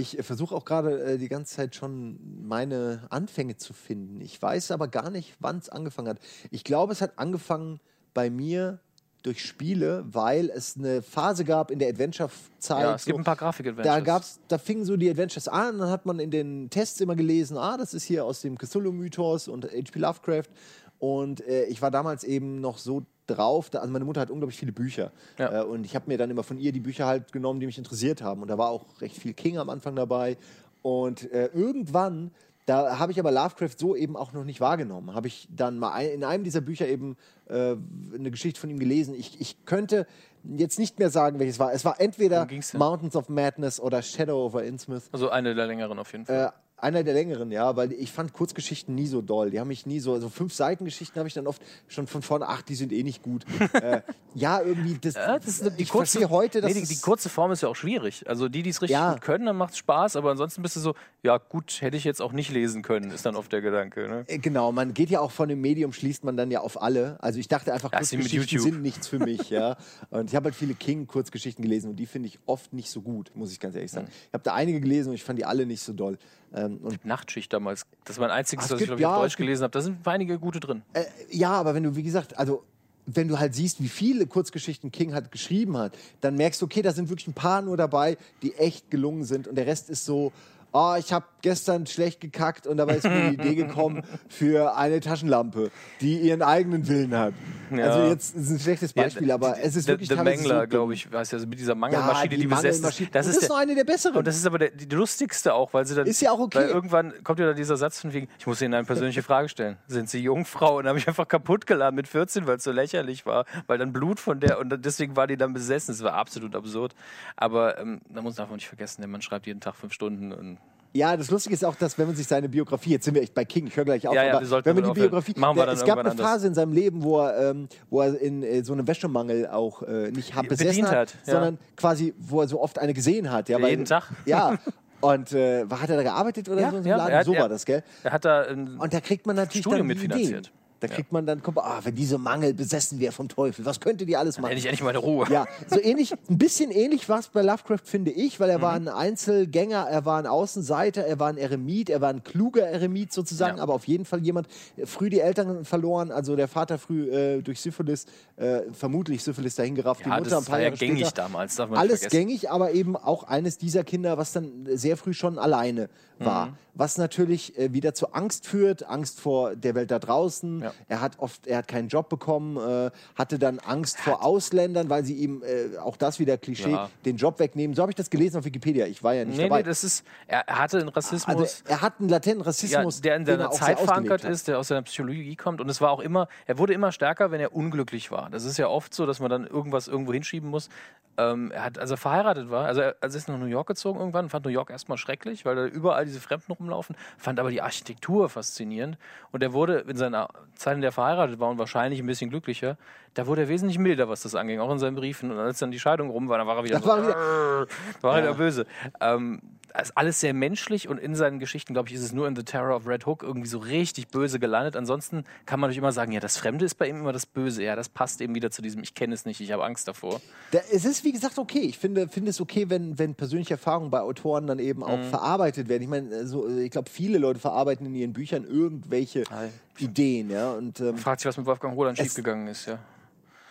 Ich 0.00 0.18
äh, 0.18 0.22
versuche 0.22 0.54
auch 0.54 0.64
gerade 0.64 1.02
äh, 1.04 1.18
die 1.18 1.28
ganze 1.28 1.54
Zeit 1.54 1.74
schon 1.74 2.18
meine 2.46 3.06
Anfänge 3.10 3.56
zu 3.56 3.72
finden. 3.72 4.20
Ich 4.20 4.40
weiß 4.40 4.70
aber 4.70 4.88
gar 4.88 5.10
nicht, 5.10 5.36
wann 5.38 5.58
es 5.58 5.68
angefangen 5.68 6.08
hat. 6.08 6.18
Ich 6.50 6.64
glaube, 6.64 6.92
es 6.92 7.00
hat 7.00 7.18
angefangen 7.18 7.80
bei 8.14 8.30
mir 8.30 8.80
durch 9.24 9.42
Spiele, 9.42 10.04
weil 10.06 10.50
es 10.50 10.76
eine 10.76 11.00
Phase 11.00 11.44
gab 11.44 11.70
in 11.70 11.78
der 11.78 11.88
Adventure-Zeit. 11.88 12.82
Ja, 12.82 12.94
es 12.94 13.06
gibt 13.06 13.16
so, 13.16 13.20
ein 13.20 13.24
paar 13.24 13.36
Grafik-Adventures. 13.36 13.96
da 13.96 14.00
gab's, 14.00 14.38
da 14.48 14.58
fingen 14.58 14.84
so 14.84 14.96
die 14.98 15.08
Adventures 15.08 15.48
an, 15.48 15.78
dann 15.78 15.88
hat 15.88 16.04
man 16.04 16.20
in 16.20 16.30
den 16.30 16.68
Tests 16.68 17.00
immer 17.00 17.16
gelesen, 17.16 17.56
ah, 17.56 17.78
das 17.78 17.94
ist 17.94 18.04
hier 18.04 18.24
aus 18.24 18.42
dem 18.42 18.58
Cthulhu-Mythos 18.58 19.48
und 19.48 19.64
H.P. 19.64 19.98
Lovecraft. 19.98 20.50
Und 20.98 21.46
äh, 21.46 21.64
ich 21.64 21.80
war 21.80 21.90
damals 21.90 22.22
eben 22.22 22.60
noch 22.60 22.76
so 22.76 23.02
drauf, 23.26 23.70
da, 23.70 23.78
also 23.78 23.90
meine 23.90 24.04
Mutter 24.04 24.20
hat 24.20 24.30
unglaublich 24.30 24.58
viele 24.58 24.72
Bücher. 24.72 25.10
Ja. 25.38 25.62
Äh, 25.62 25.64
und 25.64 25.86
ich 25.86 25.94
habe 25.94 26.04
mir 26.06 26.18
dann 26.18 26.30
immer 26.30 26.42
von 26.42 26.58
ihr 26.58 26.72
die 26.72 26.80
Bücher 26.80 27.06
halt 27.06 27.32
genommen, 27.32 27.60
die 27.60 27.66
mich 27.66 27.78
interessiert 27.78 28.20
haben. 28.20 28.42
Und 28.42 28.48
da 28.48 28.58
war 28.58 28.68
auch 28.68 28.84
recht 29.00 29.16
viel 29.16 29.32
King 29.32 29.56
am 29.56 29.70
Anfang 29.70 29.96
dabei. 29.96 30.36
Und 30.82 31.32
äh, 31.32 31.46
irgendwann, 31.54 32.30
da 32.66 32.98
habe 32.98 33.12
ich 33.12 33.20
aber 33.20 33.30
Lovecraft 33.30 33.76
so 33.78 33.94
eben 33.94 34.16
auch 34.16 34.32
noch 34.32 34.44
nicht 34.44 34.60
wahrgenommen. 34.60 35.14
Habe 35.14 35.28
ich 35.28 35.48
dann 35.50 35.78
mal 35.78 35.92
ein, 35.92 36.10
in 36.10 36.24
einem 36.24 36.44
dieser 36.44 36.60
Bücher 36.60 36.88
eben 36.88 37.16
äh, 37.46 37.76
eine 38.14 38.30
Geschichte 38.30 38.60
von 38.60 38.70
ihm 38.70 38.78
gelesen. 38.78 39.14
Ich, 39.14 39.40
ich 39.40 39.64
könnte 39.64 40.06
jetzt 40.44 40.78
nicht 40.78 40.98
mehr 40.98 41.10
sagen, 41.10 41.38
welches 41.38 41.58
war. 41.58 41.72
Es 41.72 41.84
war 41.84 42.00
entweder? 42.00 42.46
Mountains 42.72 43.16
of 43.16 43.28
Madness 43.28 43.80
oder 43.80 44.02
Shadow 44.02 44.46
over 44.46 44.62
Innsmouth. 44.64 45.04
Also 45.12 45.28
eine 45.30 45.54
der 45.54 45.66
längeren 45.66 45.98
auf 45.98 46.10
jeden 46.12 46.26
Fall. 46.26 46.46
Äh, 46.46 46.63
einer 46.84 47.02
der 47.02 47.14
längeren, 47.14 47.50
ja, 47.50 47.74
weil 47.76 47.92
ich 47.92 48.12
fand 48.12 48.32
Kurzgeschichten 48.32 48.94
nie 48.94 49.06
so 49.06 49.22
doll. 49.22 49.50
Die 49.50 49.58
haben 49.58 49.68
mich 49.68 49.86
nie 49.86 49.98
so, 50.00 50.12
also 50.12 50.28
fünf 50.28 50.52
Seiten 50.54 50.84
Geschichten 50.84 51.18
habe 51.18 51.26
ich 51.26 51.34
dann 51.34 51.46
oft 51.46 51.60
schon 51.88 52.06
von 52.06 52.22
vorne, 52.22 52.46
ach, 52.46 52.62
die 52.62 52.74
sind 52.74 52.92
eh 52.92 53.02
nicht 53.02 53.22
gut. 53.22 53.44
äh, 53.72 54.02
ja, 54.34 54.60
irgendwie, 54.60 54.98
das, 55.00 55.14
Ja, 55.14 55.38
das 55.38 55.48
ist 55.48 55.62
eine- 55.62 55.70
die 55.72 55.82
ich 55.84 55.88
kurze, 55.88 56.18
verstehe 56.18 56.30
heute, 56.36 56.60
dass 56.60 56.72
nee, 56.74 56.80
die, 56.82 56.86
die 56.86 57.00
kurze 57.00 57.28
Form 57.28 57.50
ist 57.52 57.62
ja 57.62 57.68
auch 57.68 57.76
schwierig. 57.76 58.28
Also 58.28 58.48
die, 58.48 58.62
die 58.62 58.70
es 58.70 58.82
richtig 58.82 58.94
Ja. 58.94 59.12
gut 59.14 59.22
können, 59.22 59.46
dann 59.46 59.56
macht 59.56 59.72
es 59.72 59.78
Spaß, 59.78 60.16
aber 60.16 60.30
ansonsten 60.30 60.62
bist 60.62 60.76
du 60.76 60.80
so, 60.80 60.94
ja 61.22 61.38
gut, 61.38 61.80
hätte 61.80 61.96
ich 61.96 62.04
jetzt 62.04 62.20
auch 62.20 62.32
nicht 62.32 62.50
lesen 62.52 62.82
können, 62.82 63.10
ist 63.10 63.24
dann 63.26 63.34
oft 63.34 63.50
der 63.52 63.62
Gedanke. 63.62 64.06
Ne? 64.08 64.24
Äh, 64.28 64.38
Genau, 64.38 64.70
man 64.72 64.92
geht 64.92 65.08
ja 65.10 65.20
auch 65.20 65.30
von 65.30 65.48
dem 65.48 65.60
Medium, 65.62 65.92
schließt 65.94 66.22
man 66.24 66.36
dann 66.36 66.50
ja 66.50 66.60
auf 66.60 66.82
alle. 66.82 67.16
Also 67.22 67.40
ich 67.40 67.48
dachte 67.48 67.72
einfach, 67.72 67.90
mit 67.90 67.98
Kurzgeschichten 68.00 68.58
sind 68.60 68.82
nichts 68.82 69.08
für 69.08 69.18
mich, 69.18 69.48
ja. 69.50 69.76
Und 70.10 70.28
ich 70.28 70.36
habe 70.36 70.44
halt 70.44 70.54
viele 70.54 70.74
King-Kurzgeschichten 70.74 71.62
gelesen 71.62 71.90
und 71.90 71.96
die 71.96 72.06
finde 72.06 72.28
ich 72.28 72.38
oft 72.46 72.72
nicht 72.74 72.90
so 72.90 73.00
gut, 73.00 73.30
muss 73.34 73.50
ich 73.52 73.58
ganz 73.60 73.74
ehrlich 73.74 73.90
sagen. 73.90 74.08
Ich 74.28 74.34
habe 74.34 74.44
da 74.44 74.52
einige 74.54 74.80
gelesen 74.80 75.08
und 75.10 75.14
ich 75.14 75.24
fand 75.24 75.38
die 75.38 75.44
alle 75.46 75.64
nicht 75.64 75.82
so 75.82 75.92
doll. 75.94 76.18
Ähm, 76.54 76.73
und 76.78 77.04
Nachtschicht 77.04 77.52
damals, 77.52 77.86
das 78.04 78.18
war 78.18 78.28
mein 78.28 78.36
einziges, 78.38 78.66
Ah, 78.66 78.74
was 78.74 78.80
ich 78.80 78.86
glaube 78.86 79.00
ich 79.00 79.02
ja, 79.02 79.16
auf 79.16 79.22
Deutsch 79.22 79.36
gelesen 79.36 79.62
habe. 79.62 79.72
Da 79.72 79.80
sind 79.80 80.06
einige 80.06 80.38
gute 80.38 80.60
drin. 80.60 80.82
Äh, 80.92 81.04
ja, 81.30 81.52
aber 81.52 81.74
wenn 81.74 81.82
du, 81.82 81.96
wie 81.96 82.02
gesagt, 82.02 82.38
also 82.38 82.64
wenn 83.06 83.28
du 83.28 83.38
halt 83.38 83.54
siehst, 83.54 83.82
wie 83.82 83.88
viele 83.88 84.26
Kurzgeschichten 84.26 84.90
King 84.90 85.12
hat 85.14 85.30
geschrieben 85.30 85.76
hat, 85.76 85.96
dann 86.20 86.36
merkst 86.36 86.60
du, 86.62 86.66
okay, 86.66 86.82
da 86.82 86.92
sind 86.92 87.08
wirklich 87.10 87.28
ein 87.28 87.34
paar 87.34 87.60
nur 87.60 87.76
dabei, 87.76 88.16
die 88.42 88.54
echt 88.54 88.90
gelungen 88.90 89.24
sind 89.24 89.46
und 89.46 89.56
der 89.56 89.66
Rest 89.66 89.90
ist 89.90 90.04
so, 90.04 90.32
oh, 90.74 90.96
ich 90.98 91.12
habe 91.12 91.24
gestern 91.40 91.86
schlecht 91.86 92.20
gekackt 92.20 92.66
und 92.66 92.76
dabei 92.78 92.96
ist 92.96 93.04
mir 93.04 93.30
die 93.30 93.34
Idee 93.34 93.54
gekommen 93.66 94.02
für 94.28 94.76
eine 94.76 94.98
Taschenlampe, 95.00 95.70
die 96.00 96.18
ihren 96.18 96.42
eigenen 96.42 96.88
Willen 96.88 97.16
hat. 97.16 97.32
Ja. 97.70 97.84
Also 97.84 98.08
jetzt 98.08 98.34
ist 98.34 98.50
ein 98.50 98.58
schlechtes 98.58 98.92
Beispiel, 98.92 99.30
aber 99.30 99.58
es 99.60 99.76
ist 99.76 99.86
wirklich 99.86 100.08
der 100.08 100.22
Mangler, 100.22 100.62
so 100.62 100.66
glaube 100.66 100.94
ich, 100.94 101.10
weiß 101.10 101.30
ja, 101.30 101.36
also 101.36 101.46
mit 101.46 101.58
dieser 101.58 101.72
Ja, 101.72 101.76
Mangelmaschine, 101.76 102.28
die, 102.28 102.36
die 102.38 102.46
besetzt 102.46 102.84
ist. 102.84 103.14
Das 103.14 103.26
ist, 103.26 103.48
noch 103.48 103.56
eine 103.56 103.74
der 103.74 103.84
besseren. 103.84 104.16
Und 104.16 104.26
das 104.26 104.36
ist 104.36 104.46
aber 104.46 104.58
der, 104.58 104.70
die, 104.70 104.92
lustigste 104.94 105.54
auch, 105.54 105.72
weil 105.72 105.86
sie 105.86 105.94
dann. 105.94 106.06
Ist 106.06 106.20
ja 106.20 106.32
auch 106.32 106.40
okay. 106.40 106.58
Weil 106.58 106.68
irgendwann 106.68 107.12
kommt 107.22 107.38
ja 107.38 107.46
dann 107.46 107.56
dieser 107.56 107.76
Satz 107.76 108.00
von 108.00 108.12
wegen, 108.12 108.28
ich 108.38 108.46
muss 108.46 108.60
Ihnen 108.60 108.74
eine 108.74 108.84
persönliche 108.84 109.22
Frage 109.22 109.48
stellen. 109.48 109.76
Sind 109.86 110.08
Sie 110.10 110.18
Jungfrau? 110.18 110.78
Und 110.78 110.86
habe 110.86 110.98
ich 110.98 111.06
einfach 111.06 111.28
kaputt 111.28 111.66
geladen 111.66 111.94
mit 111.94 112.08
14, 112.08 112.46
weil 112.46 112.56
es 112.56 112.64
so 112.64 112.72
lächerlich 112.72 113.26
war, 113.26 113.44
weil 113.66 113.78
dann 113.78 113.92
Blut 113.92 114.18
von 114.18 114.40
der 114.40 114.58
und 114.58 114.84
deswegen 114.84 115.14
war 115.14 115.26
die 115.26 115.36
dann 115.36 115.52
besessen. 115.52 115.94
Das 115.94 116.02
war 116.02 116.14
absolut 116.14 116.56
absurd. 116.56 116.94
Aber 117.36 117.78
ähm, 117.78 118.00
da 118.08 118.22
muss 118.22 118.36
man 118.36 118.44
einfach 118.44 118.56
nicht 118.56 118.68
vergessen, 118.68 119.02
der 119.02 119.08
Mann 119.08 119.22
schreibt 119.22 119.46
jeden 119.46 119.60
Tag 119.60 119.76
fünf 119.76 119.92
Stunden 119.92 120.32
und 120.32 120.58
Ja, 120.96 121.16
das 121.16 121.28
Lustige 121.30 121.54
ist 121.54 121.64
auch, 121.64 121.74
dass 121.74 121.98
wenn 121.98 122.06
man 122.06 122.14
sich 122.14 122.26
seine 122.28 122.48
Biografie, 122.48 122.90
jetzt 122.90 123.04
sind 123.04 123.14
wir 123.14 123.22
echt 123.22 123.34
bei 123.34 123.44
King, 123.44 123.66
ich 123.66 123.76
höre 123.76 123.84
gleich 123.84 124.06
auf, 124.06 124.14
Ja, 124.14 124.22
ja, 124.24 124.36
aber 124.38 124.48
wenn 124.64 124.74
man 124.76 124.84
die 124.84 124.90
aufhören. 124.90 124.94
Biografie, 125.10 125.34
Machen 125.36 125.56
wir 125.56 125.62
der, 125.66 125.74
dann 125.74 125.76
es 125.82 125.84
gab 125.84 125.98
eine 125.98 126.12
Phase 126.12 126.46
in 126.46 126.54
seinem 126.54 126.72
Leben, 126.72 127.02
wo 127.02 127.18
er, 127.20 127.50
ähm, 127.50 127.68
wo 127.90 128.00
er 128.00 128.20
in 128.20 128.44
äh, 128.44 128.62
so 128.62 128.72
einem 128.74 128.86
Wäschemangel 128.86 129.48
auch 129.48 129.82
äh, 129.82 130.12
nicht 130.12 130.34
hat 130.36 130.46
besessen 130.48 130.86
hat, 130.86 130.94
hat, 130.96 131.14
ja. 131.26 131.32
sondern 131.32 131.58
quasi, 131.76 132.14
wo 132.18 132.42
er 132.42 132.48
so 132.48 132.60
oft 132.62 132.78
eine 132.78 132.94
gesehen 132.94 133.32
hat. 133.32 133.48
Ja, 133.48 133.58
Jeden 133.58 133.84
Tag. 133.86 134.04
Ja, 134.24 134.56
und 135.00 135.32
äh, 135.32 135.66
hat 135.68 135.90
er 135.90 135.96
da 135.96 136.02
gearbeitet 136.04 136.48
oder 136.48 136.60
Ja, 136.60 136.70
so? 136.70 136.76
ja, 136.78 136.96
Laden? 136.96 137.14
hat- 137.16 137.26
so 137.26 137.34
er- 137.34 137.42
war 137.42 137.48
das, 137.48 137.64
gell? 137.66 137.82
er 138.04 138.12
hat 138.12 138.24
da 138.24 138.42
ein 138.42 138.78
Und 138.78 138.94
da 138.94 139.00
kriegt 139.00 139.26
man 139.26 139.34
natürlich 139.36 139.62
Studium 139.62 139.80
dann 139.80 139.86
mitfinanziert. 139.88 140.46
Ideen. 140.46 140.63
Da 140.80 140.88
kriegt 140.88 141.12
man 141.12 141.24
dann, 141.24 141.40
mal, 141.54 141.62
ah, 141.62 141.80
wenn 141.84 141.94
diese 141.94 142.18
Mangel 142.18 142.52
besessen 142.52 143.00
wäre 143.00 143.12
vom 143.12 143.28
Teufel, 143.28 143.64
was 143.64 143.80
könnte 143.80 144.04
die 144.04 144.16
alles 144.16 144.38
machen? 144.38 144.50
endlich, 144.50 144.66
endlich 144.66 144.82
mal 144.82 144.90
eine 144.90 144.98
Ruhe. 144.98 145.26
Ja, 145.30 145.46
so 145.66 145.80
ähnlich, 145.82 146.12
ein 146.28 146.36
bisschen 146.38 146.70
ähnlich 146.70 147.08
war 147.08 147.20
es 147.20 147.28
bei 147.28 147.40
Lovecraft, 147.42 147.80
finde 147.84 148.10
ich, 148.10 148.38
weil 148.40 148.50
er 148.50 148.60
war 148.60 148.78
Mhm. 148.78 148.88
ein 148.88 148.94
Einzelgänger, 148.94 149.86
er 149.88 150.04
war 150.04 150.18
ein 150.18 150.26
Außenseiter, 150.26 151.06
er 151.06 151.18
war 151.18 151.28
ein 151.28 151.38
Eremit, 151.38 151.88
er 151.88 152.00
war 152.00 152.10
ein 152.10 152.22
kluger 152.22 152.66
Eremit 152.66 153.12
sozusagen, 153.12 153.56
Ja. 153.58 153.62
aber 153.62 153.72
auf 153.74 153.86
jeden 153.86 154.04
Fall 154.04 154.20
jemand, 154.20 154.48
äh, 154.76 154.84
früh 154.84 155.08
die 155.08 155.20
Eltern 155.20 155.64
verloren, 155.64 156.10
also 156.10 156.36
der 156.36 156.48
Vater 156.48 156.76
früh 156.78 157.08
äh, 157.10 157.40
durch 157.40 157.60
Syphilis, 157.60 158.04
äh, 158.36 158.62
vermutlich 158.72 159.22
Syphilis 159.22 159.54
dahingerafft, 159.54 160.00
Ja, 160.02 160.04
die 160.04 160.10
Mutter 160.10 160.36
ein 160.36 160.40
das 160.40 160.44
paar 160.46 160.52
war 160.54 160.58
ja 160.60 160.64
Jahre 160.66 160.76
gängig 160.76 161.06
später. 161.06 161.22
damals, 161.22 161.56
darf 161.56 161.70
man 161.70 161.78
Alles 161.78 162.00
vergessen. 162.00 162.26
gängig, 162.26 162.50
aber 162.50 162.72
eben 162.72 162.96
auch 162.96 163.22
eines 163.24 163.56
dieser 163.58 163.84
Kinder, 163.84 164.18
was 164.18 164.32
dann 164.32 164.66
sehr 164.74 164.96
früh 164.98 165.14
schon 165.14 165.38
alleine 165.38 165.88
war. 166.18 166.46
Mhm. 166.46 166.52
Was 166.76 166.98
natürlich 166.98 167.56
äh, 167.56 167.72
wieder 167.72 167.94
zu 167.94 168.12
Angst 168.14 168.46
führt, 168.48 168.82
Angst 168.88 169.20
vor 169.20 169.54
der 169.54 169.76
Welt 169.76 169.92
da 169.92 170.00
draußen. 170.00 170.63
Ja. 170.64 170.72
Er 170.88 171.00
hat 171.00 171.18
oft, 171.18 171.46
er 171.46 171.58
hat 171.58 171.68
keinen 171.68 171.88
Job 171.88 172.08
bekommen, 172.08 172.56
äh, 172.56 172.90
hatte 173.14 173.38
dann 173.38 173.58
Angst 173.58 173.98
vor 174.00 174.24
Ausländern, 174.24 174.88
weil 174.90 175.04
sie 175.04 175.14
ihm, 175.14 175.42
äh, 175.42 175.78
auch 175.78 175.96
das 175.96 176.18
wieder 176.18 176.38
Klischee, 176.38 176.70
Ja. 176.70 176.90
den 177.04 177.16
Job 177.16 177.38
wegnehmen. 177.38 177.74
So 177.76 177.82
habe 177.82 177.92
ich 177.92 177.96
das 177.96 178.10
gelesen 178.10 178.38
auf 178.38 178.44
Wikipedia. 178.44 178.86
Ich 178.86 179.02
war 179.04 179.14
ja 179.14 179.24
nicht 179.24 179.36
Nee, 179.36 179.44
dabei. 179.44 179.58
nee, 179.58 179.62
das 179.64 179.84
ist, 179.84 180.04
er 180.26 180.44
hatte 180.46 180.78
einen 180.78 180.88
Rassismus. 180.88 181.36
also 181.36 181.46
er 181.68 181.82
hat 181.82 182.00
einen 182.00 182.08
latenten 182.08 182.40
ja, 182.40 182.46
Rassismus, 182.46 183.00
der 183.00 183.16
in 183.16 183.26
seiner 183.26 183.44
er 183.44 183.50
Zeit 183.50 183.78
verankert 183.78 184.24
ist, 184.24 184.48
der 184.48 184.58
aus 184.58 184.68
seiner 184.68 184.82
Psychologie 184.82 185.36
kommt. 185.36 185.60
Und 185.60 185.68
es 185.68 185.80
war 185.80 185.90
auch 185.90 186.00
immer, 186.00 186.28
er 186.46 186.58
wurde 186.58 186.72
immer 186.72 186.90
stärker, 186.92 187.30
wenn 187.30 187.40
er 187.40 187.54
unglücklich 187.54 188.10
war. 188.10 188.30
Das 188.30 188.44
ist 188.44 188.56
ja 188.56 188.68
oft 188.68 188.94
so, 188.94 189.06
dass 189.06 189.20
man 189.20 189.30
dann 189.30 189.46
irgendwas 189.46 189.86
irgendwo 189.88 190.12
hinschieben 190.12 190.48
muss. 190.50 190.68
Ähm, 191.16 191.52
er 191.52 191.64
hat, 191.64 191.78
als 191.78 191.90
er 191.90 191.96
verheiratet 191.96 192.50
war, 192.50 192.66
also 192.66 192.80
er, 192.80 192.96
also 193.00 193.16
ist 193.16 193.28
nach 193.28 193.38
New 193.38 193.46
York 193.46 193.68
gezogen 193.68 194.00
irgendwann, 194.00 194.28
fand 194.28 194.44
New 194.44 194.50
York 194.50 194.70
erstmal 194.70 194.98
schrecklich, 194.98 195.44
weil 195.44 195.54
da 195.54 195.66
überall 195.66 196.06
diese 196.06 196.20
Fremden 196.20 196.52
rumlaufen, 196.52 196.96
fand 197.18 197.38
aber 197.38 197.50
die 197.50 197.62
Architektur 197.62 198.28
faszinierend. 198.28 198.98
Und 199.30 199.42
er 199.42 199.52
wurde 199.52 199.78
in 199.88 199.96
seiner 199.96 200.28
Zeit, 200.54 200.74
in 200.76 200.80
der 200.80 200.88
er 200.88 200.92
verheiratet 200.92 201.38
war 201.40 201.48
und 201.50 201.58
wahrscheinlich 201.58 202.00
ein 202.00 202.06
bisschen 202.06 202.30
glücklicher, 202.30 202.76
da 203.14 203.26
wurde 203.26 203.42
er 203.42 203.48
wesentlich 203.48 203.78
milder, 203.78 204.08
was 204.08 204.22
das 204.22 204.34
anging, 204.34 204.60
auch 204.60 204.70
in 204.72 204.78
seinen 204.78 204.96
Briefen. 204.96 205.30
Und 205.30 205.38
als 205.38 205.58
dann 205.58 205.70
die 205.70 205.78
Scheidung 205.80 206.10
rum 206.10 206.28
war, 206.28 206.38
dann 206.38 206.46
war 206.46 206.56
er 206.56 206.64
wieder, 206.64 206.80
Da 206.80 206.82
so, 206.82 206.88
war 206.88 206.98
er 206.98 207.04
wieder- 207.04 207.66
war 208.02 208.16
er 208.16 208.22
wieder 208.22 208.34
böse. 208.34 208.66
Ähm, 209.00 209.40
ist 209.82 209.96
alles 209.96 210.20
sehr 210.20 210.34
menschlich 210.34 210.88
und 210.88 210.98
in 210.98 211.16
seinen 211.16 211.40
Geschichten, 211.40 211.72
glaube 211.74 211.88
ich, 211.88 211.96
ist 211.96 212.02
es 212.02 212.12
nur 212.12 212.28
in 212.28 212.36
The 212.36 212.44
Terror 212.44 212.76
of 212.76 212.86
Red 212.86 213.06
Hook 213.06 213.22
irgendwie 213.24 213.48
so 213.48 213.58
richtig 213.58 214.06
böse 214.08 214.38
gelandet. 214.38 214.76
Ansonsten 214.76 215.24
kann 215.46 215.58
man 215.58 215.68
natürlich 215.68 215.78
immer 215.78 215.90
sagen, 215.92 216.12
ja, 216.12 216.20
das 216.20 216.36
Fremde 216.36 216.64
ist 216.64 216.76
bei 216.76 216.88
ihm 216.88 217.00
immer 217.00 217.12
das 217.12 217.26
Böse. 217.26 217.64
Ja, 217.64 217.74
das 217.74 217.88
passt 217.88 218.20
eben 218.20 218.34
wieder 218.36 218.52
zu 218.52 218.62
diesem, 218.62 218.82
ich 218.84 218.94
kenne 218.94 219.14
es 219.14 219.24
nicht, 219.24 219.40
ich 219.40 219.50
habe 219.50 219.64
Angst 219.64 219.88
davor. 219.88 220.20
Da, 220.52 220.60
es 220.72 220.84
ist, 220.84 221.02
wie 221.02 221.10
gesagt, 221.10 221.38
okay. 221.38 221.62
Ich 221.62 221.78
finde, 221.78 222.06
finde 222.08 222.30
es 222.30 222.40
okay, 222.40 222.70
wenn, 222.70 222.98
wenn 223.00 223.16
persönliche 223.16 223.54
Erfahrungen 223.54 223.90
bei 223.90 224.00
Autoren 224.00 224.46
dann 224.46 224.60
eben 224.60 224.78
Mhm. 224.80 224.84
auch 224.86 225.02
verarbeitet 225.10 225.68
werden. 225.68 225.82
Ich 225.82 225.88
meine, 225.88 226.26
so, 226.26 226.48
ich 226.48 226.70
glaube, 226.70 226.88
viele 226.88 227.18
Leute 227.18 227.40
verarbeiten 227.40 227.84
in 227.86 227.94
ihren 227.96 228.12
Büchern 228.12 228.44
irgendwelche 228.44 229.24
Hi. 229.30 229.48
Ideen. 229.78 230.30
Ja? 230.30 230.52
Und, 230.52 230.78
ähm, 230.80 230.96
Fragt 230.98 231.20
sich, 231.20 231.28
was 231.28 231.36
mit 231.36 231.46
Wolfgang 231.46 231.74
Roland 231.76 231.98
Es- 231.98 232.04
schiefgegangen 232.06 232.46
ist, 232.46 232.66
ja. 232.66 232.78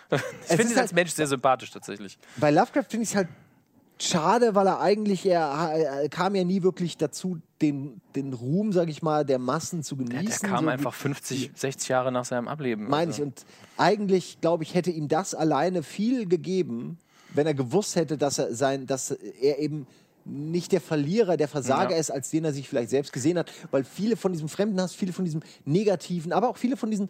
Ich 0.12 0.20
finde 0.48 0.64
ihn 0.64 0.70
als 0.70 0.78
halt- 0.78 0.94
Mensch 0.94 1.12
sehr 1.12 1.28
sympathisch 1.28 1.72
tatsächlich. 1.72 2.18
bei 2.38 2.52
Lovecraft 2.52 2.86
finde 2.90 3.04
ich 3.04 3.10
es 3.10 3.16
halt 3.16 3.28
schade, 4.04 4.56
weil 4.56 4.68
er 4.68 4.80
eigentlich, 4.80 5.26
er, 5.26 6.08
kam 6.10 6.36
ja 6.36 6.44
nie 6.44 6.63
wirklich 6.63 6.98
dazu, 6.98 7.39
den, 7.62 8.02
den 8.16 8.34
Ruhm, 8.34 8.72
sage 8.74 8.92
ich 8.92 9.02
mal, 9.02 9.26
der 9.26 9.39
Massen 9.39 9.84
zu 9.84 9.96
Der, 9.96 10.06
genießen. 10.06 10.42
der 10.42 10.50
kam 10.50 10.66
so 10.66 10.70
einfach 10.70 10.94
50, 10.94 11.52
60 11.56 11.89
Jahre 11.89 12.12
nach 12.12 12.26
seinem 12.26 12.48
Ableben. 12.48 12.89
Meine 12.89 13.12
ich. 13.12 13.18
Also, 13.18 13.24
Und 13.24 13.46
eigentlich, 13.78 14.39
glaube 14.42 14.63
ich, 14.63 14.74
hätte 14.76 14.92
ihm 14.92 15.08
das 15.08 15.34
alleine 15.34 15.84
viel 15.84 16.28
gegeben, 16.28 16.98
wenn 17.34 17.48
er 17.48 17.54
gewusst 17.54 17.96
hätte, 17.96 18.18
dass 18.18 18.38
er 18.38 18.54
sein, 18.54 18.86
dass 18.86 19.12
er 19.12 19.60
eben 19.60 19.88
nicht 20.26 20.72
der 20.72 20.82
Verlierer, 20.82 21.36
der 21.38 21.48
Versager 21.48 21.92
Ja. 21.92 21.98
ist, 21.98 22.10
als 22.12 22.30
den 22.30 22.46
er 22.46 22.54
sich 22.54 22.70
vielleicht 22.70 22.90
selbst 22.90 23.12
gesehen 23.12 23.38
hat, 23.38 23.52
weil 23.72 23.84
viele 23.84 24.16
von 24.16 24.32
diesem 24.32 24.48
Fremdenhass, 24.50 24.94
viele 24.94 25.12
von 25.14 25.26
diesem 25.26 25.42
Negativen, 25.66 26.32
aber 26.32 26.50
auch 26.50 26.58
viele 26.58 26.78
von 26.78 26.90
diesen, 26.90 27.10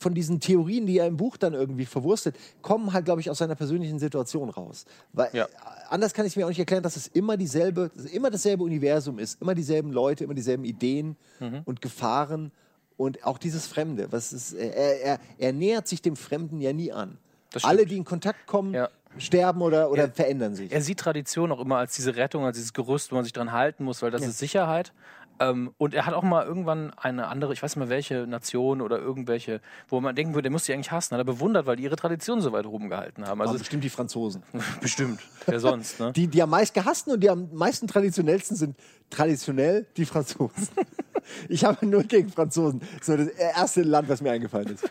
von 0.00 0.12
diesen 0.14 0.40
Theorien, 0.40 0.86
die 0.86 0.98
er 0.98 1.06
im 1.06 1.16
Buch 1.16 1.36
dann 1.36 1.54
irgendwie 1.54 1.86
verwurstet, 1.86 2.34
kommen 2.62 2.92
halt, 2.92 3.04
glaube 3.04 3.20
ich, 3.20 3.30
aus 3.30 3.38
seiner 3.38 3.54
persönlichen 3.54 3.98
Situation 4.00 4.48
raus. 4.50 4.86
Weil 5.12 5.30
Ja. 5.32 5.46
anders 5.88 6.14
kann 6.14 6.26
ich 6.26 6.36
mir 6.36 6.44
auch 6.44 6.48
nicht 6.48 6.58
erklären, 6.58 6.82
dass 6.82 6.96
es 6.96 7.06
immer 7.06 7.36
dieselbe, 7.36 7.90
immer 8.12 8.30
dasselbe 8.30 8.64
Universum 8.64 9.18
ist, 9.20 9.40
immer 9.40 9.54
dieselben 9.54 9.92
Leute, 9.92 10.24
immer 10.24 10.34
dieselben 10.34 10.64
Ideen 10.64 11.16
Mhm. 11.38 11.62
und 11.64 11.80
Gefahren 11.80 12.50
und 12.96 13.24
auch 13.24 13.38
dieses 13.38 13.68
Fremde. 13.68 14.08
Was 14.10 14.32
ist, 14.32 14.52
er, 14.54 15.00
er, 15.02 15.18
er 15.38 15.52
nähert 15.52 15.86
sich 15.86 16.02
dem 16.02 16.16
Fremden 16.16 16.60
ja 16.60 16.72
nie 16.72 16.90
an. 16.90 17.18
Alle, 17.62 17.86
die 17.86 17.96
in 17.96 18.04
Kontakt 18.04 18.46
kommen, 18.46 18.74
Ja. 18.74 18.88
Sterben 19.18 19.62
oder, 19.62 19.90
oder 19.90 20.02
Er- 20.04 20.10
verändern 20.12 20.54
sich. 20.54 20.70
Er 20.72 20.80
sieht 20.80 20.98
Tradition 21.00 21.52
auch 21.52 21.60
immer 21.60 21.76
als 21.78 21.94
diese 21.94 22.16
Rettung, 22.16 22.44
als 22.44 22.56
dieses 22.56 22.72
Gerüst, 22.72 23.10
wo 23.12 23.16
man 23.16 23.24
sich 23.24 23.32
dran 23.32 23.52
halten 23.52 23.84
muss, 23.84 24.02
weil 24.02 24.10
das 24.10 24.26
ist 24.26 24.38
Sicherheit. 24.38 24.92
Ähm, 25.40 25.70
und 25.78 25.94
er 25.94 26.04
hat 26.04 26.14
auch 26.14 26.24
mal 26.24 26.44
irgendwann 26.44 26.92
eine 26.94 27.28
andere, 27.28 27.52
ich 27.52 27.62
weiß 27.62 27.76
nicht 27.76 27.78
mehr 27.84 27.88
welche 27.88 28.26
Nation 28.26 28.80
oder 28.80 28.98
irgendwelche, 28.98 29.60
wo 29.88 30.00
man 30.00 30.16
denken 30.16 30.34
würde, 30.34 30.42
der 30.42 30.50
muss 30.50 30.64
die 30.64 30.72
eigentlich 30.72 30.90
hassen, 30.90 31.14
hat 31.14 31.20
er 31.20 31.24
bewundert, 31.24 31.64
weil 31.66 31.76
die 31.76 31.84
ihre 31.84 31.94
Tradition 31.94 32.40
so 32.40 32.50
weit 32.50 32.66
oben 32.66 32.88
gehalten 32.88 33.24
haben. 33.24 33.40
Also 33.40 33.52
Also 33.52 33.60
bestimmt 33.62 33.84
die 33.84 33.88
Franzosen. 33.88 34.42
bestimmt, 34.80 35.20
wer 35.46 35.60
sonst, 35.60 36.00
ne? 36.00 36.12
Die, 36.12 36.26
die 36.26 36.42
am 36.42 36.50
meisten 36.50 36.74
gehassten 36.80 37.12
und 37.12 37.20
die 37.20 37.30
am 37.30 37.50
meisten 37.52 37.86
traditionellsten 37.86 38.56
sind 38.56 38.76
traditionell 39.10 39.86
die 39.96 40.06
Franzosen. 40.06 40.68
ich 41.48 41.64
habe 41.64 41.86
nur 41.86 42.02
gegen 42.02 42.30
Franzosen. 42.30 42.80
So 43.00 43.16
das 43.16 43.28
erste 43.28 43.82
Land, 43.82 44.08
was 44.08 44.20
mir 44.20 44.32
eingefallen 44.32 44.74
ist. 44.74 44.88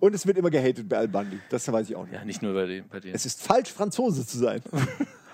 Und 0.00 0.14
es 0.14 0.26
wird 0.26 0.38
immer 0.38 0.50
gehatet 0.50 0.88
bei 0.88 0.98
Al 0.98 1.08
Bundy. 1.08 1.38
Das 1.50 1.70
weiß 1.70 1.90
ich 1.90 1.96
auch 1.96 2.04
nicht. 2.04 2.14
Ja, 2.14 2.24
nicht 2.24 2.42
nur 2.42 2.54
bei, 2.54 2.66
den, 2.66 2.88
bei 2.88 3.00
denen. 3.00 3.14
Es 3.14 3.26
ist 3.26 3.42
falsch, 3.42 3.72
Franzose 3.72 4.26
zu 4.26 4.38
sein. 4.38 4.62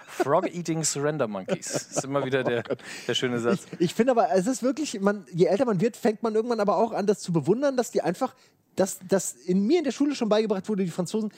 Frog-Eating 0.09 0.83
Surrender 0.85 1.29
Monkeys. 1.29 1.73
Das 1.73 1.83
ist 1.83 2.05
immer 2.05 2.25
wieder 2.25 2.43
der, 2.43 2.65
der 3.07 3.15
schöne 3.15 3.39
Satz. 3.39 3.67
Ich 3.79 3.95
finde 3.95 4.13
aber, 4.13 4.31
es 4.33 4.47
ist 4.47 4.63
wirklich, 4.63 5.01
man, 5.01 5.25
je 5.33 5.47
älter 5.47 5.65
man 5.65 5.81
wird, 5.81 5.97
fängt 5.97 6.23
man 6.23 6.35
irgendwann 6.35 6.61
aber 6.61 6.77
auch 6.77 6.93
an, 6.93 7.07
das 7.07 7.21
zu 7.21 7.33
bewundern, 7.33 7.77
dass 7.77 7.91
die 7.91 8.03
einfach, 8.03 8.35
dass, 8.75 8.99
dass 9.07 9.33
in 9.33 9.67
mir 9.67 9.79
in 9.79 9.85
der 9.85 9.93
Schule 9.93 10.15
schon 10.15 10.29
beigebracht 10.29 10.69
wurde, 10.69 10.85
die 10.85 10.91
Franzosen, 10.91 11.31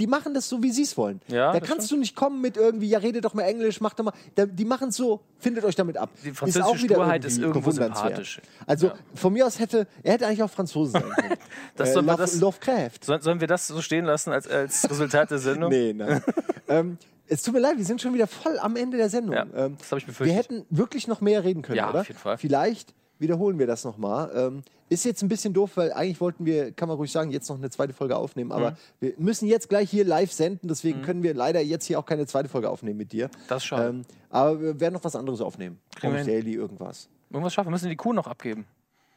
die 0.00 0.06
machen 0.08 0.34
das 0.34 0.48
so, 0.48 0.62
wie 0.62 0.72
sie 0.72 0.82
es 0.82 0.96
wollen. 0.96 1.20
Ja, 1.28 1.52
da 1.52 1.60
kannst 1.60 1.90
du 1.90 1.96
nicht 1.96 2.16
kommen 2.16 2.40
mit 2.40 2.56
irgendwie, 2.56 2.88
ja, 2.88 2.98
redet 2.98 3.24
doch 3.24 3.34
mal 3.34 3.42
Englisch, 3.42 3.80
macht 3.80 3.98
doch 3.98 4.04
mal. 4.04 4.12
Da, 4.34 4.46
die 4.46 4.64
machen 4.64 4.88
es 4.88 4.96
so, 4.96 5.20
findet 5.38 5.64
euch 5.64 5.76
damit 5.76 5.96
ab. 5.98 6.10
Die 6.24 6.32
französische 6.32 6.78
Sturheit 6.86 7.24
ist 7.24 7.38
irgendwo 7.38 7.70
sympathisch. 7.70 8.40
Also 8.66 8.88
Ja. 8.88 8.94
von 9.14 9.32
mir 9.32 9.46
aus 9.46 9.58
hätte, 9.60 9.86
er 10.02 10.14
hätte 10.14 10.26
eigentlich 10.26 10.42
auch 10.42 10.50
Franzose 10.50 10.92
sein 10.92 11.02
können. 11.02 11.34
Das 11.76 11.90
äh, 11.90 11.92
soll 11.92 12.04
Love, 12.04 12.16
das- 12.16 12.40
Lovecraft. 12.40 12.90
Sollen, 13.04 13.20
sollen 13.22 13.40
wir 13.40 13.46
das 13.46 13.66
so 13.68 13.80
stehen 13.82 14.04
lassen 14.06 14.32
als, 14.32 14.48
als 14.48 14.88
Resultat 14.90 15.30
der 15.30 15.38
Sendung? 15.38 15.70
Nee, 15.70 15.92
nein. 15.92 16.22
ähm, 16.68 16.98
es 17.28 17.42
tut 17.42 17.54
mir 17.54 17.60
leid, 17.60 17.76
wir 17.78 17.84
sind 17.84 18.00
schon 18.00 18.12
wieder 18.14 18.26
voll 18.26 18.58
am 18.58 18.74
Ende 18.76 18.96
der 18.96 19.08
Sendung. 19.10 19.34
Ja, 19.36 19.46
ähm, 19.54 19.76
das 19.78 19.90
habe 19.92 19.98
ich 20.00 20.06
wir 20.06 20.12
befürchtet. 20.12 20.36
hätten 20.36 20.66
wirklich 20.70 21.06
noch 21.06 21.20
mehr 21.20 21.44
reden 21.44 21.62
können, 21.62 21.76
Ja, 21.78 21.90
oder? 21.90 22.00
auf 22.00 22.08
jeden 22.08 22.18
Fall. 22.18 22.38
Vielleicht 22.38 22.92
wiederholen 23.20 23.58
wir 23.58 23.66
das 23.66 23.84
nochmal. 23.84 24.30
Ähm, 24.34 24.62
ist 24.88 25.04
jetzt 25.04 25.22
ein 25.22 25.28
bisschen 25.28 25.54
doof, 25.54 25.72
weil 25.76 25.92
eigentlich 25.92 26.20
wollten 26.20 26.44
wir, 26.46 26.72
kann 26.72 26.88
man 26.88 26.96
ruhig 26.96 27.12
sagen, 27.12 27.30
jetzt 27.30 27.48
noch 27.48 27.56
eine 27.56 27.70
zweite 27.70 27.92
Folge 27.92 28.16
aufnehmen. 28.16 28.48
Mhm. 28.48 28.56
Aber 28.56 28.76
wir 28.98 29.14
müssen 29.18 29.46
jetzt 29.46 29.68
gleich 29.68 29.90
hier 29.90 30.04
live 30.04 30.32
senden, 30.32 30.68
deswegen 30.68 31.02
können 31.02 31.22
wir 31.22 31.34
leider 31.34 31.60
jetzt 31.60 31.86
hier 31.86 31.98
auch 31.98 32.06
keine 32.06 32.26
zweite 32.26 32.48
Folge 32.48 32.68
aufnehmen 32.68 32.96
mit 32.96 33.12
dir. 33.12 33.30
Das 33.48 33.64
schade. 33.64 33.88
Ähm, 33.88 34.02
aber 34.30 34.60
wir 34.60 34.80
werden 34.80 34.94
noch 34.94 35.04
was 35.04 35.14
anderes 35.14 35.40
aufnehmen. 35.40 35.78
Kriegen 35.94 36.14
wir. 36.14 36.24
Daily 36.24 36.54
irgendwas. 36.54 37.08
Irgendwas 37.30 37.54
schaffen. 37.54 37.68
Wir 37.68 37.72
müssen 37.72 37.88
die 37.88 37.96
Kuh 37.96 38.12
noch 38.12 38.26
abgeben. 38.26 38.66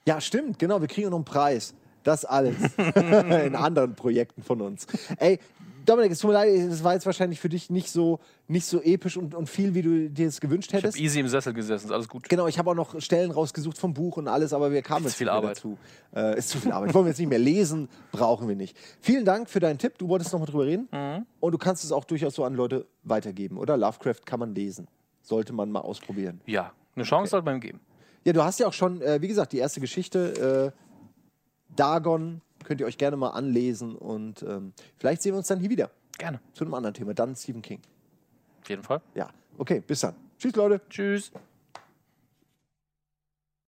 Ja, 0.05 0.21
stimmt, 0.21 0.59
genau. 0.59 0.81
Wir 0.81 0.87
kriegen 0.87 1.09
noch 1.09 1.17
einen 1.17 1.25
Preis. 1.25 1.73
Das 2.03 2.25
alles. 2.25 2.55
In 2.77 3.55
anderen 3.55 3.95
Projekten 3.95 4.43
von 4.43 4.61
uns. 4.61 4.85
Ey, 5.17 5.39
Dominik, 5.85 6.11
es 6.11 6.19
tut 6.19 6.29
mir 6.29 6.33
leid, 6.35 6.49
es 6.49 6.83
war 6.83 6.93
jetzt 6.93 7.05
wahrscheinlich 7.05 7.39
für 7.39 7.49
dich 7.49 7.69
nicht 7.69 7.89
so, 7.89 8.19
nicht 8.47 8.65
so 8.65 8.81
episch 8.81 9.17
und, 9.17 9.35
und 9.35 9.49
viel, 9.49 9.73
wie 9.73 9.81
du 9.81 10.09
dir 10.09 10.27
es 10.27 10.39
gewünscht 10.39 10.69
Ich 10.71 10.75
habe 10.75 10.87
hättest. 10.87 10.99
easy 10.99 11.19
im 11.19 11.27
Sessel 11.27 11.53
gesessen. 11.53 11.85
Ist 11.87 11.91
alles 11.91 12.07
gut. 12.07 12.27
Genau, 12.29 12.47
ich 12.47 12.57
habe 12.57 12.69
auch 12.71 12.75
noch 12.75 12.99
Stellen 13.01 13.31
rausgesucht 13.31 13.77
vom 13.77 13.93
Buch 13.93 14.17
und 14.17 14.27
alles, 14.27 14.53
aber 14.53 14.71
wir 14.71 14.81
kamen 14.81 15.05
jetzt 15.05 15.15
viel 15.15 15.25
nicht 15.25 15.31
mehr 15.33 15.37
Arbeit. 15.37 15.57
dazu. 15.57 15.77
Äh, 16.15 16.37
ist 16.37 16.49
zu 16.49 16.59
viel 16.59 16.71
Arbeit. 16.71 16.93
Wollen 16.93 17.05
wir 17.05 17.09
jetzt 17.09 17.19
nicht 17.19 17.29
mehr 17.29 17.39
lesen, 17.39 17.89
brauchen 18.11 18.47
wir 18.47 18.55
nicht. 18.55 18.77
Vielen 19.01 19.25
Dank 19.25 19.49
für 19.49 19.59
deinen 19.59 19.77
Tipp. 19.77 19.97
Du 19.97 20.07
wolltest 20.07 20.31
noch 20.33 20.39
mal 20.39 20.45
drüber 20.45 20.65
reden. 20.65 20.87
Mhm. 20.91 21.25
Und 21.39 21.51
du 21.51 21.57
kannst 21.57 21.83
es 21.83 21.91
auch 21.91 22.05
durchaus 22.05 22.35
so 22.35 22.43
an 22.45 22.53
Leute 22.55 22.85
weitergeben, 23.03 23.57
oder? 23.57 23.75
Lovecraft 23.77 24.25
kann 24.25 24.39
man 24.39 24.55
lesen. 24.55 24.87
Sollte 25.21 25.53
man 25.53 25.71
mal 25.71 25.81
ausprobieren. 25.81 26.41
Ja, 26.45 26.71
eine 26.95 27.05
Chance 27.05 27.31
sollte 27.31 27.45
man 27.45 27.55
ihm 27.55 27.61
geben. 27.61 27.79
Ja, 28.25 28.31
du 28.31 28.41
hast 28.41 28.57
ja 28.59 28.67
auch 28.67 28.73
schon, 28.73 29.01
äh, 29.01 29.21
wie 29.21 29.27
gesagt, 29.27 29.51
die 29.51 29.57
erste 29.57 29.81
Geschichte, 29.81 30.71
äh, 30.73 30.82
Dagon, 31.75 32.41
könnt 32.63 32.81
ihr 32.81 32.87
euch 32.87 32.97
gerne 32.97 33.17
mal 33.17 33.29
anlesen 33.29 33.95
und 33.95 34.43
ähm, 34.43 34.73
vielleicht 34.97 35.21
sehen 35.21 35.33
wir 35.33 35.37
uns 35.37 35.47
dann 35.47 35.59
hier 35.59 35.69
wieder 35.69 35.89
Gerne. 36.17 36.39
zu 36.53 36.63
einem 36.63 36.73
anderen 36.73 36.93
Thema. 36.93 37.13
Dann 37.13 37.35
Stephen 37.35 37.61
King. 37.61 37.81
Auf 38.61 38.69
jeden 38.69 38.83
Fall. 38.83 39.01
Ja, 39.15 39.29
okay, 39.57 39.81
bis 39.85 40.01
dann. 40.01 40.15
Tschüss, 40.37 40.55
Leute. 40.55 40.81
Tschüss. 40.89 41.31